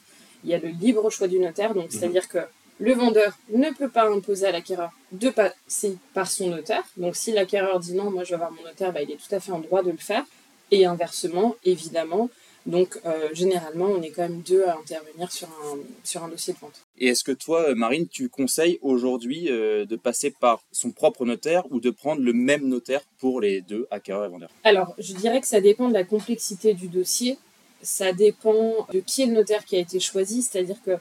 Il 0.44 0.50
y 0.50 0.56
a 0.56 0.60
le 0.60 0.70
libre 0.70 1.10
choix 1.12 1.28
du 1.28 1.40
notaire, 1.40 1.76
donc 1.76 1.86
mhm. 1.86 1.92
c'est-à-dire 1.92 2.28
que 2.28 2.40
le 2.80 2.94
vendeur 2.94 3.38
ne 3.50 3.70
peut 3.72 3.90
pas 3.90 4.10
imposer 4.10 4.48
à 4.48 4.52
l'acquéreur 4.52 4.92
de 5.12 5.30
passer 5.30 5.98
par 6.14 6.30
son 6.30 6.50
notaire. 6.50 6.84
Donc 6.98 7.16
si 7.16 7.32
l'acquéreur 7.32 7.80
dit 7.80 7.94
non, 7.94 8.12
moi 8.12 8.24
je 8.24 8.30
veux 8.30 8.36
avoir 8.36 8.52
mon 8.52 8.64
notaire, 8.64 8.92
bah, 8.94 9.02
il 9.02 9.12
est 9.12 9.16
tout 9.16 9.34
à 9.34 9.40
fait 9.40 9.52
en 9.52 9.60
droit 9.60 9.84
de 9.84 9.92
le 9.92 9.98
faire. 9.98 10.24
Et 10.70 10.86
inversement, 10.86 11.56
évidemment. 11.64 12.30
Donc 12.66 13.00
euh, 13.06 13.30
généralement, 13.32 13.86
on 13.86 14.02
est 14.02 14.10
quand 14.10 14.24
même 14.24 14.42
deux 14.42 14.66
à 14.66 14.78
intervenir 14.78 15.32
sur 15.32 15.48
un, 15.48 15.78
sur 16.04 16.24
un 16.24 16.28
dossier 16.28 16.54
de 16.54 16.60
vente. 16.60 16.82
Et 16.98 17.08
est-ce 17.08 17.24
que 17.24 17.32
toi, 17.32 17.74
Marine, 17.74 18.08
tu 18.10 18.28
conseilles 18.28 18.78
aujourd'hui 18.82 19.50
euh, 19.50 19.86
de 19.86 19.96
passer 19.96 20.32
par 20.32 20.62
son 20.74 20.92
propre 20.92 21.26
notaire 21.26 21.64
ou 21.72 21.80
de 21.80 21.90
prendre 21.90 22.22
le 22.22 22.34
même 22.34 22.68
notaire 22.68 23.02
pour 23.20 23.40
les 23.40 23.62
deux 23.62 23.88
acquéreurs 23.90 24.26
et 24.26 24.30
vendeurs? 24.30 24.50
Alors, 24.66 24.94
je 24.98 25.14
dirais 25.14 25.40
que 25.40 25.48
ça 25.48 25.62
dépend 25.62 25.88
de 25.88 25.94
la 25.94 26.04
complexité 26.04 26.74
du 26.74 26.90
dossier. 26.90 27.38
Ça 27.82 28.12
dépend 28.12 28.86
de 28.92 29.00
qui 29.00 29.22
est 29.22 29.28
le 29.28 29.34
notaire 29.34 29.64
qui 29.64 29.78
a 29.78 29.80
été 29.80 30.02
choisi. 30.02 30.42
C'est-à-dire 30.42 30.78
que 30.86 30.98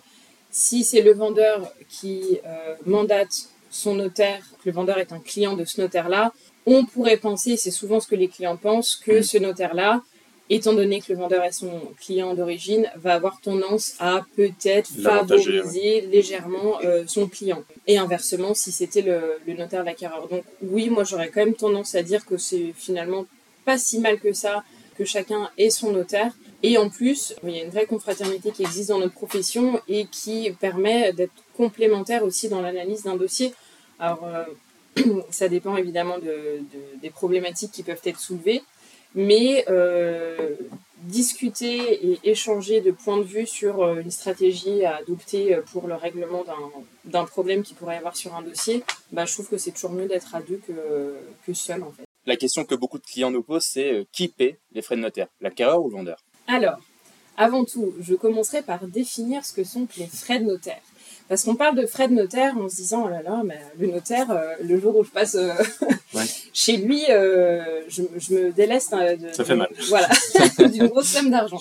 si 0.56 0.84
c'est 0.84 1.02
le 1.02 1.12
vendeur 1.12 1.70
qui 1.86 2.40
euh, 2.46 2.74
mandate 2.86 3.50
son 3.68 3.94
notaire, 3.94 4.42
que 4.64 4.70
le 4.70 4.72
vendeur 4.72 4.96
est 4.96 5.12
un 5.12 5.20
client 5.20 5.54
de 5.54 5.66
ce 5.66 5.78
notaire-là, 5.82 6.32
on 6.64 6.86
pourrait 6.86 7.18
penser, 7.18 7.58
c'est 7.58 7.70
souvent 7.70 8.00
ce 8.00 8.08
que 8.08 8.14
les 8.14 8.28
clients 8.28 8.56
pensent, 8.56 8.96
que 8.96 9.20
ce 9.20 9.36
notaire-là, 9.36 10.00
étant 10.48 10.72
donné 10.72 11.02
que 11.02 11.12
le 11.12 11.18
vendeur 11.18 11.44
est 11.44 11.52
son 11.52 11.82
client 12.00 12.32
d'origine, 12.32 12.90
va 12.96 13.12
avoir 13.12 13.38
tendance 13.42 13.96
à 13.98 14.24
peut-être 14.34 14.88
favoriser 15.02 16.00
légèrement 16.00 16.80
euh, 16.82 17.04
son 17.06 17.28
client. 17.28 17.62
Et 17.86 17.98
inversement, 17.98 18.54
si 18.54 18.72
c'était 18.72 19.02
le, 19.02 19.36
le 19.46 19.52
notaire 19.52 19.84
l'acquéreur. 19.84 20.26
Donc 20.26 20.44
oui, 20.62 20.88
moi 20.88 21.04
j'aurais 21.04 21.28
quand 21.28 21.44
même 21.44 21.54
tendance 21.54 21.94
à 21.94 22.02
dire 22.02 22.24
que 22.24 22.38
c'est 22.38 22.72
finalement 22.74 23.26
pas 23.66 23.76
si 23.76 23.98
mal 23.98 24.18
que 24.18 24.32
ça 24.32 24.64
que 24.96 25.04
chacun 25.04 25.50
ait 25.58 25.68
son 25.68 25.92
notaire. 25.92 26.32
Et 26.62 26.78
en 26.78 26.88
plus, 26.88 27.34
il 27.44 27.50
y 27.50 27.60
a 27.60 27.64
une 27.64 27.70
vraie 27.70 27.86
confraternité 27.86 28.50
qui 28.50 28.62
existe 28.62 28.88
dans 28.88 28.98
notre 28.98 29.14
profession 29.14 29.80
et 29.88 30.06
qui 30.06 30.50
permet 30.58 31.12
d'être 31.12 31.32
complémentaire 31.56 32.24
aussi 32.24 32.48
dans 32.48 32.60
l'analyse 32.60 33.02
d'un 33.04 33.16
dossier. 33.16 33.52
Alors, 33.98 34.24
euh, 34.24 34.44
ça 35.30 35.48
dépend 35.48 35.76
évidemment 35.76 36.18
de, 36.18 36.24
de- 36.60 37.00
des 37.00 37.10
problématiques 37.10 37.72
qui 37.72 37.82
peuvent 37.82 38.00
être 38.04 38.18
soulevées, 38.18 38.62
mais 39.14 39.64
euh, 39.68 40.56
discuter 41.02 42.06
et 42.12 42.18
échanger 42.24 42.80
de 42.80 42.90
points 42.90 43.18
de 43.18 43.22
vue 43.22 43.46
sur 43.46 43.82
euh, 43.82 44.00
une 44.00 44.10
stratégie 44.10 44.84
à 44.84 44.96
adopter 44.96 45.58
pour 45.72 45.86
le 45.86 45.94
règlement 45.94 46.44
d'un- 47.04 47.24
problème 47.26 47.62
qui 47.62 47.74
pourrait 47.74 47.94
y 47.94 47.98
avoir 47.98 48.16
sur 48.16 48.34
un 48.34 48.42
dossier, 48.42 48.82
bah, 49.12 49.24
je 49.26 49.32
trouve 49.34 49.48
que 49.48 49.58
c'est 49.58 49.72
toujours 49.72 49.92
mieux 49.92 50.06
d'être 50.06 50.34
à 50.34 50.40
deux 50.40 50.60
que, 50.66 50.72
que 51.46 51.52
seul 51.54 51.82
en 51.82 51.92
fait. 51.92 52.04
La 52.26 52.36
question 52.36 52.64
que 52.64 52.74
beaucoup 52.74 52.98
de 52.98 53.04
clients 53.04 53.30
nous 53.30 53.42
posent, 53.42 53.66
c'est 53.66 54.06
qui 54.10 54.28
paie 54.28 54.58
les 54.72 54.82
frais 54.82 54.96
de 54.96 55.02
notaire? 55.02 55.28
L'acquéreur 55.40 55.82
ou 55.82 55.90
le 55.90 55.96
vendeur? 55.96 56.18
Alors, 56.46 56.78
avant 57.36 57.64
tout, 57.64 57.94
je 58.00 58.14
commencerai 58.14 58.62
par 58.62 58.86
définir 58.86 59.44
ce 59.44 59.52
que 59.52 59.64
sont 59.64 59.86
les 59.98 60.06
frais 60.06 60.38
de 60.38 60.44
notaire. 60.44 60.80
Parce 61.28 61.42
qu'on 61.42 61.56
parle 61.56 61.76
de 61.76 61.86
frais 61.86 62.08
de 62.08 62.14
notaire 62.14 62.56
en 62.56 62.68
se 62.68 62.76
disant, 62.76 63.04
oh 63.06 63.08
là 63.08 63.20
là, 63.20 63.42
mais 63.44 63.58
le 63.78 63.88
notaire, 63.88 64.30
euh, 64.30 64.54
le 64.62 64.80
jour 64.80 64.96
où 64.96 65.04
je 65.04 65.10
passe 65.10 65.34
euh, 65.34 65.52
Ouais. 66.14 66.24
chez 66.52 66.76
lui, 66.76 67.02
euh, 67.10 67.82
je, 67.88 68.02
je 68.16 68.34
me 68.34 68.52
déleste 68.52 68.92
de, 68.94 69.32
Ça 69.32 69.44
fait 69.44 69.56
mal. 69.56 69.68
Voilà, 69.88 70.08
d'une 70.70 70.86
grosse 70.86 71.08
somme 71.08 71.30
d'argent. 71.30 71.60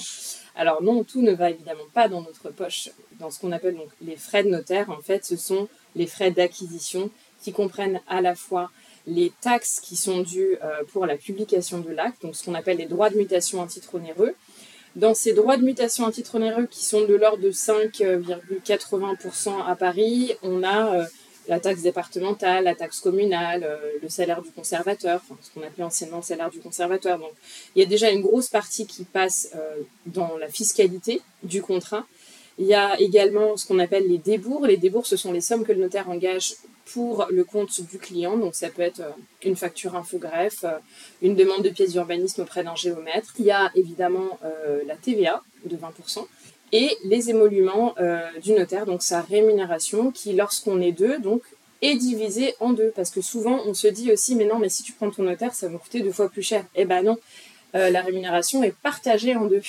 Alors 0.56 0.82
non, 0.84 1.04
tout 1.04 1.22
ne 1.22 1.34
va 1.34 1.50
évidemment 1.50 1.84
pas 1.94 2.08
dans 2.08 2.22
notre 2.22 2.52
poche. 2.52 2.90
Dans 3.20 3.32
ce 3.32 3.40
qu'on 3.40 3.52
appelle 3.52 3.76
donc 3.76 3.90
les 4.02 4.16
frais 4.16 4.44
de 4.44 4.50
notaire, 4.50 4.90
en 4.92 5.02
fait, 5.02 5.26
ce 5.26 5.36
sont 5.36 5.68
les 5.96 6.06
frais 6.06 6.32
d'acquisition 6.32 7.10
qui 7.42 7.52
comprennent 7.52 8.00
à 8.08 8.22
la 8.22 8.36
fois 8.36 8.70
les 9.08 9.34
taxes 9.42 9.80
qui 9.82 9.96
sont 9.96 10.22
dues 10.22 10.58
pour 10.94 11.06
la 11.06 11.18
publication 11.18 11.80
de 11.80 11.92
l'acte, 11.92 12.22
donc 12.22 12.36
ce 12.36 12.44
qu'on 12.46 12.54
appelle 12.56 12.78
les 12.78 12.86
droits 12.86 13.10
de 13.10 13.18
mutation 13.18 13.62
à 13.62 13.68
titre 13.68 13.96
onéreux. 13.96 14.34
Dans 14.96 15.14
ces 15.14 15.34
droits 15.34 15.58
de 15.58 15.64
mutation 15.64 16.06
à 16.06 16.12
titre 16.12 16.36
onéreux 16.36 16.68
qui 16.68 16.86
sont 16.86 17.06
de 17.06 17.16
l'ordre 17.16 17.44
de 17.44 17.52
5,80% 17.52 19.50
à 19.68 19.76
Paris, 19.76 20.32
on 20.42 20.64
a 20.64 20.96
euh, 20.96 21.04
la 21.50 21.60
taxe 21.60 21.82
départementale, 21.82 22.64
la 22.64 22.76
taxe 22.76 23.02
communale, 23.02 23.66
euh, 23.66 23.78
le 24.02 24.08
salaire 24.08 24.42
du 24.42 24.52
conservateur, 24.52 25.22
ce 25.42 25.52
qu'on 25.52 25.68
appelait 25.68 25.84
anciennement 25.84 26.16
le 26.18 26.24
salaire 26.24 26.50
du 26.50 26.60
conservateur. 26.60 27.20
Donc 27.20 27.34
il 27.76 27.80
y 27.80 27.86
a 27.86 27.88
déjà 27.88 28.10
une 28.10 28.22
grosse 28.22 28.48
partie 28.48 28.88
qui 28.88 29.04
passe 29.04 29.50
euh, 29.56 29.82
dans 30.06 30.38
la 30.38 30.48
fiscalité 30.48 31.22
du 31.44 31.62
contrat. 31.62 32.06
Il 32.58 32.66
y 32.66 32.74
a 32.74 32.98
également 33.02 33.58
ce 33.58 33.66
qu'on 33.66 33.80
appelle 33.80 34.08
les 34.08 34.18
débours. 34.18 34.66
Les 34.66 34.78
débours, 34.78 35.06
ce 35.06 35.18
sont 35.18 35.34
les 35.34 35.42
sommes 35.42 35.66
que 35.66 35.74
le 35.74 35.82
notaire 35.82 36.10
engage 36.10 36.54
pour 36.94 37.26
le 37.30 37.44
compte 37.44 37.82
du 37.82 37.98
client. 37.98 38.38
Donc 38.38 38.56
ça 38.56 38.70
peut 38.70 38.82
être 38.84 39.00
euh, 39.02 39.10
une 39.44 39.56
facture 39.56 39.96
infogreffe, 39.96 40.64
euh, 40.64 40.78
une 41.22 41.36
demande 41.36 41.64
de 41.64 41.70
pièce 41.70 41.92
d'urbanisme 41.92 42.42
auprès 42.42 42.64
d'un 42.64 42.76
géomètre. 42.76 43.34
Il 43.40 43.46
y 43.46 43.52
a 43.52 43.72
évidemment 43.76 44.40
euh, 44.44 44.82
la 44.86 44.96
TVA 44.96 45.42
de 45.66 45.76
20% 45.76 46.26
et 46.72 46.96
les 47.06 47.30
émoluments 47.30 47.94
euh, 48.00 48.20
du 48.44 48.52
notaire, 48.54 48.86
donc 48.86 49.02
sa 49.04 49.22
rémunération 49.22 50.12
qui, 50.12 50.34
lorsqu'on 50.34 50.82
est 50.82 50.92
deux, 50.92 51.20
donc 51.20 51.42
est 51.82 51.96
divisée 51.96 52.56
en 52.60 52.72
deux. 52.74 52.92
Parce 52.96 53.10
que 53.12 53.22
souvent, 53.22 53.60
on 53.66 53.74
se 53.74 53.88
dit 53.88 54.12
aussi, 54.12 54.36
mais 54.36 54.46
non, 54.46 54.60
mais 54.60 54.70
si 54.70 54.84
tu 54.84 54.92
prends 54.94 55.10
ton 55.12 55.24
notaire, 55.24 55.54
ça 55.54 55.68
va 55.68 55.74
me 55.74 55.78
coûter 55.78 56.02
deux 56.02 56.12
fois 56.12 56.30
plus 56.30 56.42
cher. 56.44 56.66
Eh 56.76 56.86
ben 56.86 57.04
non, 57.04 57.18
Euh, 57.76 57.90
la 57.90 58.02
rémunération 58.02 58.64
est 58.64 58.74
partagée 58.84 59.36
en 59.36 59.46
deux. 59.48 59.62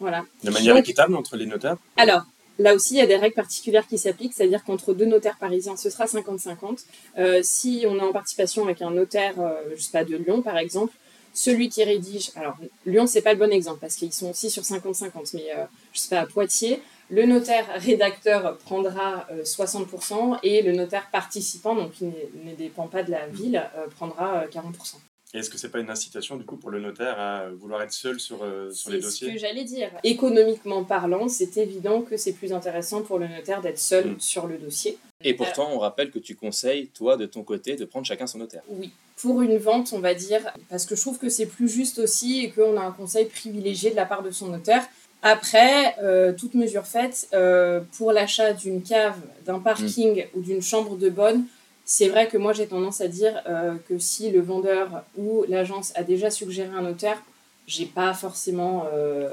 Voilà. 0.00 0.24
De 0.42 0.50
manière 0.50 0.74
Donc- 0.74 0.82
équitable 0.84 1.14
entre 1.14 1.36
les 1.36 1.46
notaires? 1.46 1.76
Alors, 1.96 2.22
là 2.58 2.74
aussi, 2.74 2.94
il 2.94 2.98
y 2.98 3.02
a 3.02 3.06
des 3.06 3.16
règles 3.16 3.34
particulières 3.34 3.86
qui 3.86 3.98
s'appliquent, 3.98 4.32
c'est-à-dire 4.34 4.64
qu'entre 4.64 4.94
deux 4.94 5.06
notaires 5.06 5.38
parisiens, 5.38 5.76
ce 5.76 5.90
sera 5.90 6.06
50-50. 6.06 6.84
Euh, 7.18 7.40
si 7.42 7.84
on 7.88 7.96
est 7.98 8.02
en 8.02 8.12
participation 8.12 8.64
avec 8.64 8.82
un 8.82 8.90
notaire, 8.90 9.40
euh, 9.40 9.54
je 9.76 9.82
sais 9.82 9.92
pas, 9.92 10.04
de 10.04 10.16
Lyon, 10.16 10.42
par 10.42 10.58
exemple, 10.58 10.94
celui 11.32 11.68
qui 11.68 11.82
rédige, 11.82 12.30
alors 12.36 12.56
Lyon, 12.86 13.06
c'est 13.06 13.22
pas 13.22 13.32
le 13.32 13.38
bon 13.38 13.52
exemple, 13.52 13.78
parce 13.80 13.96
qu'ils 13.96 14.12
sont 14.12 14.30
aussi 14.30 14.50
sur 14.50 14.62
50-50, 14.62 15.32
mais 15.34 15.50
euh, 15.56 15.64
je 15.92 16.00
sais 16.00 16.08
pas, 16.08 16.20
à 16.20 16.26
Poitiers, 16.26 16.80
le 17.10 17.26
notaire 17.26 17.66
rédacteur 17.76 18.56
prendra 18.58 19.26
euh, 19.30 19.42
60% 19.42 20.38
et 20.42 20.62
le 20.62 20.72
notaire 20.72 21.10
participant, 21.10 21.74
donc 21.74 21.92
qui 21.92 22.06
ne 22.06 22.54
dépend 22.54 22.88
pas 22.88 23.02
de 23.02 23.10
la 23.10 23.26
ville, 23.26 23.62
euh, 23.76 23.86
prendra 23.88 24.44
euh, 24.44 24.48
40%. 24.48 24.96
Et 25.34 25.38
est-ce 25.38 25.50
que 25.50 25.58
c'est 25.58 25.68
pas 25.68 25.80
une 25.80 25.90
incitation 25.90 26.36
du 26.36 26.44
coup 26.44 26.56
pour 26.56 26.70
le 26.70 26.78
notaire 26.80 27.18
à 27.18 27.48
vouloir 27.50 27.82
être 27.82 27.92
seul 27.92 28.20
sur, 28.20 28.44
euh, 28.44 28.70
sur 28.70 28.90
les 28.90 28.98
C'est 28.98 29.02
ce 29.02 29.06
dossiers 29.08 29.32
que 29.32 29.38
j'allais 29.40 29.64
dire. 29.64 29.90
Économiquement 30.04 30.84
parlant, 30.84 31.28
c'est 31.28 31.56
évident 31.56 32.02
que 32.02 32.16
c'est 32.16 32.32
plus 32.32 32.52
intéressant 32.52 33.02
pour 33.02 33.18
le 33.18 33.26
notaire 33.26 33.60
d'être 33.60 33.78
seul 33.80 34.10
Mm. 34.12 34.20
sur 34.20 34.46
le 34.46 34.58
dossier. 34.58 34.96
Et 35.24 35.34
pourtant, 35.34 35.70
on 35.72 35.78
rappelle 35.80 36.10
que 36.12 36.20
tu 36.20 36.36
conseilles, 36.36 36.86
toi, 36.88 37.16
de 37.16 37.26
ton 37.26 37.42
côté, 37.42 37.74
de 37.74 37.84
prendre 37.84 38.06
chacun 38.06 38.26
son 38.28 38.38
notaire. 38.38 38.62
Oui. 38.68 38.92
Pour 39.16 39.42
une 39.42 39.56
vente, 39.58 39.92
on 39.92 39.98
va 39.98 40.14
dire, 40.14 40.40
parce 40.68 40.86
que 40.86 40.94
je 40.94 41.00
trouve 41.00 41.18
que 41.18 41.28
c'est 41.28 41.46
plus 41.46 41.68
juste 41.68 41.98
aussi 41.98 42.44
et 42.44 42.50
qu'on 42.50 42.76
a 42.76 42.82
un 42.82 42.92
conseil 42.92 43.24
privilégié 43.24 43.90
de 43.90 43.96
la 43.96 44.06
part 44.06 44.22
de 44.22 44.30
son 44.30 44.48
notaire. 44.48 44.86
Après, 45.22 45.96
euh, 46.02 46.32
toute 46.32 46.54
mesure 46.54 46.86
faite, 46.86 47.28
euh, 47.32 47.80
pour 47.96 48.12
l'achat 48.12 48.52
d'une 48.52 48.82
cave, 48.82 49.16
d'un 49.46 49.58
parking 49.58 50.26
ou 50.34 50.42
d'une 50.42 50.60
chambre 50.62 50.96
de 50.96 51.08
bonne, 51.08 51.46
c'est 51.84 52.08
vrai 52.08 52.28
que 52.28 52.36
moi 52.38 52.52
j'ai 52.52 52.66
tendance 52.66 53.00
à 53.00 53.08
dire 53.08 53.42
euh, 53.46 53.74
que 53.88 53.98
si 53.98 54.30
le 54.30 54.40
vendeur 54.40 55.04
ou 55.16 55.44
l'agence 55.48 55.92
a 55.96 56.02
déjà 56.02 56.30
suggéré 56.30 56.70
un 56.74 56.82
notaire, 56.82 57.20
j'ai 57.66 57.86
pas 57.86 58.12
forcément, 58.12 58.84
euh, 58.92 59.30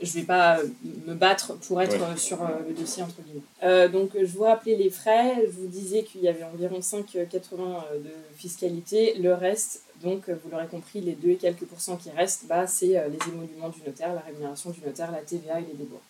je 0.00 0.12
vais 0.12 0.22
pas 0.22 0.58
me 1.06 1.14
battre 1.14 1.54
pour 1.66 1.80
être 1.82 1.92
Ouais. 2.00 2.16
sur 2.16 2.42
euh, 2.42 2.46
le 2.68 2.74
dossier 2.74 3.02
entre 3.02 3.16
guillemets. 3.22 3.88
Donc 3.88 4.10
je 4.18 4.24
vous 4.26 4.44
rappelais 4.44 4.76
les 4.76 4.88
frais, 4.90 5.42
je 5.46 5.50
vous 5.60 5.66
disais 5.66 6.02
qu'il 6.02 6.22
y 6.22 6.28
avait 6.28 6.44
environ 6.44 6.78
5,80 6.80 7.04
euh, 7.92 7.98
de 7.98 8.10
fiscalité, 8.36 9.14
le 9.18 9.34
reste, 9.34 9.82
donc 10.02 10.28
vous 10.28 10.50
l'aurez 10.50 10.66
compris, 10.68 11.00
les 11.00 11.12
2 11.12 11.30
et 11.30 11.36
quelques 11.36 11.64
pourcents 11.64 11.96
qui 11.96 12.10
restent, 12.10 12.44
bah, 12.46 12.66
c'est 12.66 12.88
les 12.88 13.18
émoluments 13.32 13.68
du 13.70 13.80
notaire, 13.86 14.12
la 14.14 14.20
rémunération 14.20 14.70
du 14.70 14.80
notaire, 14.80 15.10
la 15.12 15.18
TVA 15.20 15.60
et 15.60 15.64
les 15.68 15.74
débours. 15.74 16.00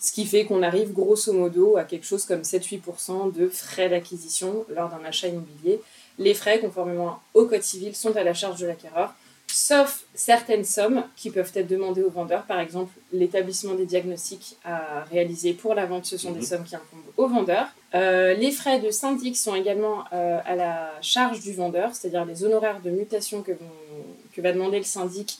Ce 0.00 0.12
qui 0.12 0.24
fait 0.24 0.46
qu'on 0.46 0.62
arrive 0.62 0.92
grosso 0.92 1.32
modo 1.32 1.76
à 1.76 1.84
quelque 1.84 2.06
chose 2.06 2.24
comme 2.24 2.40
7-8% 2.40 3.32
de 3.32 3.48
frais 3.48 3.88
d'acquisition 3.90 4.64
lors 4.74 4.88
d'un 4.88 5.04
achat 5.04 5.28
immobilier. 5.28 5.80
Les 6.18 6.32
frais, 6.34 6.58
conformément 6.58 7.18
au 7.34 7.44
Code 7.44 7.62
civil, 7.62 7.94
sont 7.94 8.16
à 8.16 8.24
la 8.24 8.32
charge 8.34 8.58
de 8.60 8.66
l'acquéreur, 8.66 9.12
sauf 9.46 10.04
certaines 10.14 10.64
sommes 10.64 11.02
qui 11.16 11.30
peuvent 11.30 11.50
être 11.54 11.66
demandées 11.66 12.02
au 12.02 12.08
vendeur. 12.10 12.44
Par 12.44 12.60
exemple, 12.60 12.92
l'établissement 13.12 13.74
des 13.74 13.84
diagnostics 13.84 14.56
à 14.64 15.04
réaliser 15.10 15.52
pour 15.52 15.74
la 15.74 15.84
vente, 15.86 16.06
ce 16.06 16.16
sont 16.16 16.30
des 16.32 16.40
Mhm. 16.40 16.46
sommes 16.46 16.64
qui 16.64 16.76
incombent 16.76 17.12
au 17.18 17.26
vendeur. 17.28 17.66
Euh, 17.94 18.32
les 18.34 18.52
frais 18.52 18.80
de 18.80 18.90
syndic 18.90 19.36
sont 19.36 19.54
également 19.54 20.04
euh, 20.14 20.38
à 20.46 20.56
la 20.56 20.92
charge 21.02 21.40
du 21.40 21.52
vendeur, 21.52 21.94
c'est-à-dire 21.94 22.24
les 22.24 22.42
honoraires 22.44 22.80
de 22.80 22.90
mutation 22.90 23.42
que, 23.42 23.52
vont- 23.52 24.06
que 24.32 24.40
va 24.40 24.52
demander 24.52 24.78
le 24.78 24.84
syndic 24.84 25.38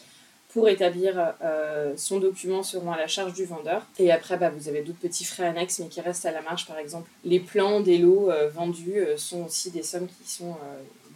pour 0.53 0.69
établir 0.69 1.35
euh, 1.43 1.95
son 1.97 2.19
document 2.19 2.63
seront 2.63 2.91
à 2.91 2.99
la 2.99 3.07
charge 3.07 3.35
du 3.35 3.45
vendeur. 3.45 3.87
Et 3.99 4.11
après, 4.11 4.37
bah, 4.37 4.51
vous 4.51 4.69
avez 4.69 4.83
d'autres 4.83 4.99
petits 4.99 5.25
frais 5.25 5.47
annexes, 5.47 5.79
mais 5.79 5.87
qui 5.87 6.01
restent 6.01 6.27
à 6.27 6.33
la 6.33 6.43
marge. 6.43 6.67
Par 6.67 6.79
exemple, 6.79 7.09
les 7.25 7.39
plans 7.39 7.81
des 7.81 7.99
lots 7.99 8.31
euh, 8.31 8.49
vendus 8.49 8.99
euh, 8.99 9.17
sont 9.17 9.45
aussi 9.45 9.71
des 9.71 9.83
sommes 9.85 10.09
qui 10.09 10.31
sont 10.31 10.57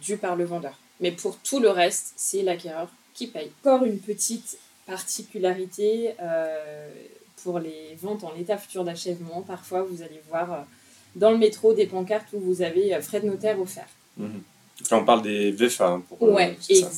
dues 0.01 0.17
par 0.17 0.35
le 0.35 0.45
vendeur. 0.45 0.73
Mais 1.01 1.11
pour 1.11 1.37
tout 1.39 1.59
le 1.59 1.69
reste, 1.69 2.13
c'est 2.15 2.43
l'acquéreur 2.43 2.87
qui 3.13 3.27
paye. 3.27 3.51
Encore 3.61 3.85
une 3.85 3.99
petite 3.99 4.57
particularité 4.85 6.13
pour 7.43 7.59
les 7.59 7.95
ventes 8.01 8.23
en 8.23 8.33
état 8.35 8.57
futur 8.57 8.83
d'achèvement. 8.83 9.41
Parfois, 9.41 9.83
vous 9.83 10.01
allez 10.01 10.21
voir 10.29 10.65
dans 11.15 11.31
le 11.31 11.37
métro 11.37 11.73
des 11.73 11.87
pancartes 11.87 12.27
où 12.33 12.39
vous 12.39 12.61
avez 12.61 13.01
frais 13.01 13.19
de 13.19 13.25
notaire 13.25 13.59
offerts. 13.59 13.89
Mhm. 14.17 14.41
Là, 14.91 14.97
on 14.97 15.05
parle 15.05 15.21
des 15.23 15.51
VFA. 15.51 15.87
hein, 15.87 16.03
pour, 16.07 16.21
Ouais, 16.21 16.55
ça. 16.61 16.89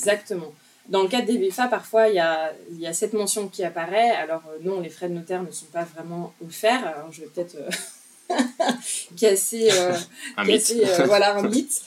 Dans 0.90 1.04
le 1.04 1.10
cadre 1.10 1.26
des 1.28 1.38
VFA, 1.38 1.68
parfois, 1.68 2.08
il 2.08 2.16
y 2.16 2.20
a, 2.20 2.54
il 2.72 2.80
y 2.80 2.88
a 2.88 2.94
cette 2.94 3.14
mention 3.14 3.48
qui 3.50 3.64
apparaît. 3.64 4.12
Alors, 4.12 4.42
euh, 4.50 4.58
non, 4.62 4.80
les 4.80 4.90
frais 4.90 5.10
de 5.10 5.14
notaire 5.16 5.44
ne 5.44 5.52
sont 5.52 5.66
pas 5.68 5.84
vraiment 5.84 6.34
offerts. 6.46 6.86
Alors, 6.88 7.12
je 7.12 7.22
vais 7.22 7.28
peut-être 7.28 7.56
euh, 7.56 7.70
casser, 9.20 9.70
euh, 9.72 9.94
Un 10.38 10.46
mythe. 10.46 10.74
euh, 10.84 11.06
voilà, 11.06 11.38
un 11.38 11.44
mythe. 11.48 11.82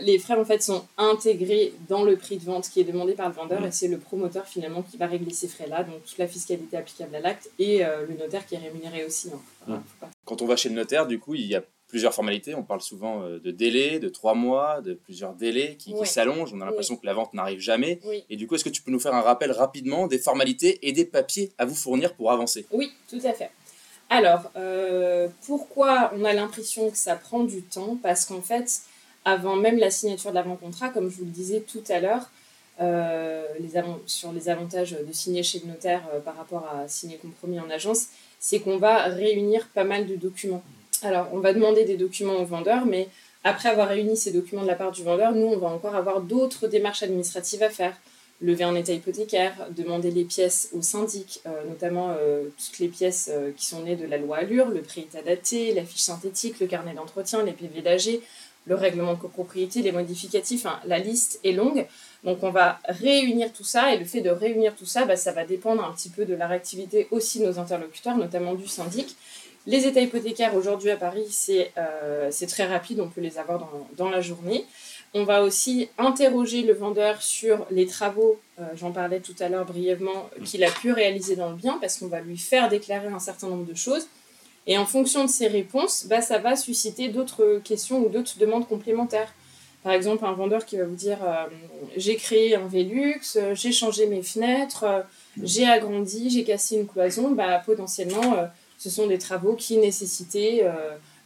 Les 0.00 0.18
frais, 0.18 0.34
en 0.34 0.44
fait, 0.44 0.62
sont 0.62 0.84
intégrés 0.98 1.72
dans 1.88 2.02
le 2.04 2.16
prix 2.16 2.36
de 2.36 2.44
vente 2.44 2.68
qui 2.68 2.80
est 2.80 2.84
demandé 2.84 3.12
par 3.14 3.28
le 3.28 3.34
vendeur 3.34 3.60
Mhm. 3.60 3.66
et 3.68 3.72
c'est 3.72 3.88
le 3.88 3.98
promoteur, 3.98 4.46
finalement, 4.46 4.82
qui 4.82 4.96
va 4.96 5.06
régler 5.06 5.32
ces 5.32 5.48
frais-là. 5.48 5.84
Donc, 5.84 6.04
toute 6.04 6.18
la 6.18 6.26
fiscalité 6.28 6.76
applicable 6.76 7.14
à 7.16 7.20
l'acte 7.20 7.50
et 7.58 7.84
euh, 7.84 8.06
le 8.08 8.14
notaire 8.16 8.46
qui 8.46 8.54
est 8.54 8.58
rémunéré 8.58 9.04
aussi. 9.04 9.30
hein. 9.34 9.40
Voilà, 9.66 9.82
pas- 10.00 10.10
Quand 10.24 10.42
on 10.42 10.46
va 10.46 10.56
chez 10.56 10.68
le 10.68 10.74
notaire, 10.74 11.06
du 11.06 11.18
coup, 11.18 11.34
il 11.34 11.46
y 11.46 11.54
a 11.56 11.62
plusieurs 11.94 12.12
formalités. 12.12 12.56
On 12.56 12.64
parle 12.64 12.80
souvent 12.80 13.22
euh, 13.22 13.38
de 13.38 13.52
délais, 13.52 14.00
de 14.00 14.08
trois 14.08 14.34
mois, 14.34 14.80
de 14.80 14.94
plusieurs 14.94 15.32
délais 15.32 15.76
qui, 15.78 15.94
s'allongent. 16.06 16.52
On 16.52 16.60
a 16.60 16.64
l'impression 16.64 16.96
que 16.96 17.06
la 17.06 17.14
vente 17.14 17.32
n'arrive 17.34 17.60
jamais. 17.60 18.00
Oui. 18.04 18.24
Et 18.28 18.34
du 18.34 18.48
coup, 18.48 18.56
est-ce 18.56 18.64
que 18.64 18.68
tu 18.68 18.82
peux 18.82 18.90
nous 18.90 18.98
faire 18.98 19.14
un 19.14 19.20
rappel 19.20 19.52
rapidement 19.52 20.08
des 20.08 20.18
formalités 20.18 20.80
et 20.82 20.90
des 20.90 21.04
papiers 21.04 21.52
à 21.56 21.64
vous 21.64 21.76
fournir 21.76 22.14
pour 22.14 22.32
avancer? 22.32 22.66
Oui, 22.72 22.90
tout 23.08 23.20
à 23.22 23.32
fait. 23.32 23.52
Alors, 24.10 24.50
euh, 24.56 25.28
pourquoi 25.46 26.12
on 26.16 26.24
a 26.24 26.32
l'impression 26.32 26.90
que 26.90 26.96
ça 26.96 27.14
prend 27.14 27.44
du 27.44 27.62
temps? 27.62 27.96
Parce 28.02 28.24
qu'en 28.24 28.42
fait, 28.42 28.80
avant 29.24 29.54
même 29.54 29.78
la 29.78 29.92
signature 29.92 30.30
de 30.30 30.34
l'avant-contrat, 30.34 30.88
comme 30.88 31.08
je 31.08 31.18
vous 31.18 31.26
le 31.26 31.30
disais 31.30 31.60
tout 31.60 31.84
à 31.90 32.00
l'heure, 32.00 32.28
euh, 32.80 33.44
sur 34.06 34.32
les 34.32 34.48
avantages 34.48 34.96
de 35.00 35.12
signer 35.12 35.44
chez 35.44 35.60
le 35.60 35.68
notaire 35.68 36.02
euh, 36.12 36.18
par 36.18 36.36
rapport 36.36 36.68
à 36.74 36.88
signer 36.88 37.18
compromis 37.18 37.60
en 37.60 37.70
agence, 37.70 38.06
c'est 38.40 38.58
qu'on 38.58 38.78
va 38.78 39.04
réunir 39.04 39.68
pas 39.68 39.84
mal 39.84 40.08
de 40.08 40.16
documents. 40.16 40.64
Alors, 41.04 41.28
on 41.32 41.38
va 41.38 41.52
demander 41.52 41.84
des 41.84 41.96
documents 41.96 42.36
au 42.36 42.44
vendeur, 42.44 42.86
mais 42.86 43.08
après 43.44 43.68
avoir 43.68 43.88
réuni 43.88 44.16
ces 44.16 44.32
documents 44.32 44.62
de 44.62 44.66
la 44.66 44.74
part 44.74 44.90
du 44.90 45.02
vendeur, 45.02 45.32
nous, 45.32 45.46
on 45.46 45.58
va 45.58 45.68
encore 45.68 45.94
avoir 45.94 46.20
d'autres 46.20 46.66
démarches 46.66 47.02
administratives 47.02 47.62
à 47.62 47.70
faire. 47.70 47.96
Lever 48.40 48.64
un 48.64 48.74
état 48.74 48.92
hypothécaire, 48.92 49.54
demander 49.70 50.10
les 50.10 50.24
pièces 50.24 50.70
au 50.72 50.82
syndic, 50.82 51.40
euh, 51.46 51.64
notamment 51.68 52.14
toutes 52.58 52.78
les 52.78 52.88
pièces 52.88 53.30
qui 53.56 53.64
sont 53.64 53.82
nées 53.82 53.96
de 53.96 54.06
la 54.06 54.18
loi 54.18 54.38
Allure, 54.38 54.68
le 54.68 54.82
pré-état 54.82 55.22
daté, 55.22 55.72
la 55.72 55.84
fiche 55.84 56.02
synthétique, 56.02 56.58
le 56.58 56.66
carnet 56.66 56.94
d'entretien, 56.94 57.44
les 57.44 57.52
PV 57.52 57.80
d'AG, 57.82 58.20
le 58.66 58.74
règlement 58.74 59.14
de 59.14 59.18
copropriété, 59.18 59.82
les 59.82 59.92
modificatifs, 59.92 60.66
la 60.86 60.98
liste 60.98 61.38
est 61.44 61.52
longue. 61.52 61.86
Donc 62.24 62.42
on 62.42 62.50
va 62.50 62.80
réunir 62.88 63.52
tout 63.52 63.64
ça 63.64 63.94
et 63.94 63.98
le 63.98 64.04
fait 64.04 64.22
de 64.22 64.30
réunir 64.30 64.74
tout 64.74 64.86
ça, 64.86 65.04
bah, 65.04 65.16
ça 65.16 65.32
va 65.32 65.44
dépendre 65.44 65.84
un 65.84 65.92
petit 65.92 66.08
peu 66.08 66.24
de 66.24 66.34
la 66.34 66.46
réactivité 66.46 67.06
aussi 67.10 67.40
de 67.40 67.46
nos 67.46 67.58
interlocuteurs, 67.58 68.16
notamment 68.16 68.54
du 68.54 68.66
syndic. 68.66 69.16
Les 69.66 69.86
états 69.86 70.00
hypothécaires 70.00 70.54
aujourd'hui 70.54 70.90
à 70.90 70.96
Paris, 70.96 71.26
c'est 71.30 71.72
euh, 71.78 72.30
très 72.48 72.66
rapide, 72.66 73.00
on 73.00 73.08
peut 73.08 73.22
les 73.22 73.38
avoir 73.38 73.66
dans, 73.96 74.10
la 74.10 74.20
journée. 74.20 74.66
On 75.14 75.24
va 75.24 75.42
aussi 75.42 75.88
interroger 75.96 76.62
le 76.62 76.74
vendeur 76.74 77.22
sur 77.22 77.66
les 77.70 77.86
travaux, 77.86 78.38
euh, 78.60 78.64
j'en 78.76 78.92
parlais 78.92 79.20
tout 79.20 79.34
à 79.40 79.48
l'heure 79.48 79.64
brièvement, 79.64 80.28
qu'il 80.44 80.64
a 80.64 80.70
pu 80.70 80.92
réaliser 80.92 81.34
dans 81.34 81.48
le 81.48 81.56
bien, 81.56 81.78
parce 81.80 81.96
qu'on 81.98 82.08
va 82.08 82.20
lui 82.20 82.36
faire 82.36 82.68
déclarer 82.68 83.06
un 83.06 83.18
certain 83.18 83.48
nombre 83.48 83.64
de 83.64 83.74
choses. 83.74 84.06
Et 84.66 84.76
en 84.76 84.84
fonction 84.84 85.24
de 85.24 85.30
ces 85.30 85.46
réponses, 85.46 86.06
bah, 86.08 86.20
ça 86.20 86.38
va 86.38 86.56
susciter 86.56 87.08
d'autres 87.08 87.62
questions 87.64 88.04
ou 88.04 88.10
d'autres 88.10 88.36
demandes 88.38 88.68
complémentaires. 88.68 89.32
Par 89.82 89.92
exemple, 89.92 90.26
un 90.26 90.32
vendeur 90.32 90.66
qui 90.66 90.76
va 90.76 90.84
vous 90.84 90.94
dire 90.94 91.18
euh, 91.22 91.46
j'ai 91.96 92.16
créé 92.16 92.54
un 92.54 92.66
Velux, 92.66 93.38
j'ai 93.54 93.72
changé 93.72 94.06
mes 94.06 94.22
fenêtres, 94.22 94.84
j'ai 95.42 95.66
agrandi, 95.66 96.28
j'ai 96.28 96.44
cassé 96.44 96.76
une 96.76 96.86
cloison, 96.86 97.30
bah, 97.30 97.62
potentiellement, 97.64 98.46
ce 98.78 98.90
sont 98.90 99.06
des 99.06 99.18
travaux 99.18 99.54
qui 99.54 99.78
nécessitaient 99.78 100.66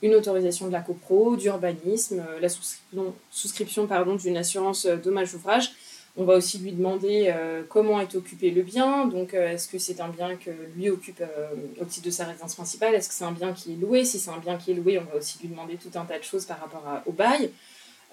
une 0.03 0.15
autorisation 0.15 0.67
de 0.67 0.73
la 0.73 0.81
copro, 0.81 1.37
d'urbanisme, 1.37 2.23
la 2.41 2.49
souscription, 3.31 3.87
pardon, 3.87 4.15
d'une 4.15 4.37
assurance 4.37 4.87
dommage 4.87 5.35
ouvrage. 5.35 5.73
On 6.17 6.25
va 6.25 6.35
aussi 6.35 6.59
lui 6.59 6.73
demander 6.73 7.33
comment 7.69 8.01
est 8.01 8.15
occupé 8.15 8.51
le 8.51 8.63
bien. 8.63 9.07
Donc, 9.07 9.35
est-ce 9.35 9.69
que 9.69 9.79
c'est 9.79 10.01
un 10.01 10.09
bien 10.09 10.37
que 10.37 10.51
lui 10.77 10.91
occupe 10.91 11.23
au 11.81 11.85
titre 11.85 12.07
de 12.07 12.11
sa 12.11 12.27
résidence 12.27 12.55
principale? 12.55 12.95
Est-ce 12.95 13.09
que 13.09 13.15
c'est 13.15 13.25
un 13.25 13.33
bien 13.33 13.53
qui 13.53 13.73
est 13.73 13.77
loué? 13.77 14.05
Si 14.05 14.19
c'est 14.19 14.31
un 14.31 14.39
bien 14.39 14.57
qui 14.57 14.71
est 14.71 14.75
loué, 14.75 14.99
on 14.99 15.05
va 15.05 15.17
aussi 15.19 15.39
lui 15.41 15.49
demander 15.49 15.77
tout 15.77 15.97
un 15.99 16.05
tas 16.05 16.19
de 16.19 16.25
choses 16.25 16.45
par 16.45 16.61
rapport 16.61 16.85
au 17.07 17.13
bail 17.13 17.51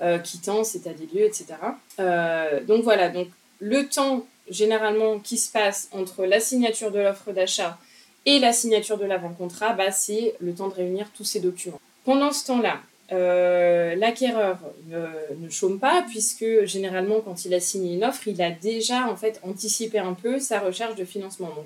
euh, 0.01 0.19
quittance, 0.19 0.75
état 0.75 0.91
des 0.91 1.05
lieux, 1.05 1.25
etc. 1.25 1.53
Euh, 2.01 2.61
donc 2.65 2.83
voilà, 2.83 3.07
donc 3.07 3.29
le 3.59 3.87
temps 3.87 4.27
généralement 4.49 5.19
qui 5.19 5.37
se 5.37 5.49
passe 5.49 5.87
entre 5.93 6.25
la 6.25 6.41
signature 6.41 6.91
de 6.91 6.99
l'offre 6.99 7.31
d'achat 7.31 7.77
et 8.25 8.39
la 8.39 8.53
signature 8.53 8.97
de 8.97 9.05
l'avant-contrat, 9.05 9.73
bah, 9.73 9.91
c'est 9.91 10.35
le 10.39 10.53
temps 10.53 10.67
de 10.67 10.73
réunir 10.73 11.07
tous 11.15 11.23
ces 11.23 11.39
documents. 11.39 11.79
Pendant 12.03 12.31
ce 12.31 12.45
temps-là, 12.47 12.79
euh, 13.11 13.95
l'acquéreur 13.95 14.57
ne, 14.87 15.49
chôme 15.49 15.79
pas 15.79 16.03
puisque 16.09 16.63
généralement 16.63 17.21
quand 17.21 17.45
il 17.45 17.53
a 17.53 17.59
signé 17.59 17.95
une 17.95 18.03
offre, 18.03 18.27
il 18.27 18.41
a 18.41 18.49
déjà 18.49 19.07
en 19.07 19.15
fait 19.15 19.39
anticipé 19.43 19.99
un 19.99 20.13
peu 20.13 20.39
sa 20.39 20.59
recherche 20.59 20.95
de 20.95 21.05
financement. 21.05 21.49
Donc 21.49 21.65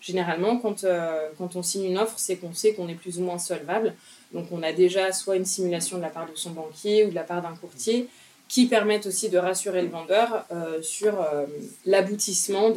généralement 0.00 0.58
quand, 0.58 0.84
euh, 0.84 1.28
quand 1.38 1.56
on 1.56 1.62
signe 1.64 1.86
une 1.86 1.98
offre, 1.98 2.14
c'est 2.18 2.36
qu'on 2.36 2.54
sait 2.54 2.74
qu'on 2.74 2.88
est 2.88 2.94
plus 2.94 3.18
ou 3.18 3.22
moins 3.22 3.38
solvable. 3.38 3.94
Donc 4.32 4.46
on 4.52 4.62
a 4.62 4.72
déjà 4.72 5.12
soit 5.12 5.36
une 5.36 5.44
simulation 5.44 5.96
de 5.96 6.02
la 6.02 6.10
part 6.10 6.30
de 6.30 6.36
son 6.36 6.50
banquier 6.50 7.04
ou 7.04 7.10
de 7.10 7.14
la 7.16 7.24
part 7.24 7.42
d'un 7.42 7.56
courtier 7.56 8.08
qui 8.48 8.66
permettent 8.66 9.06
aussi 9.06 9.28
de 9.28 9.38
rassurer 9.38 9.82
le 9.82 9.88
vendeur 9.88 10.44
euh, 10.52 10.80
sur 10.80 11.20
euh, 11.20 11.46
l'aboutissement 11.84 12.70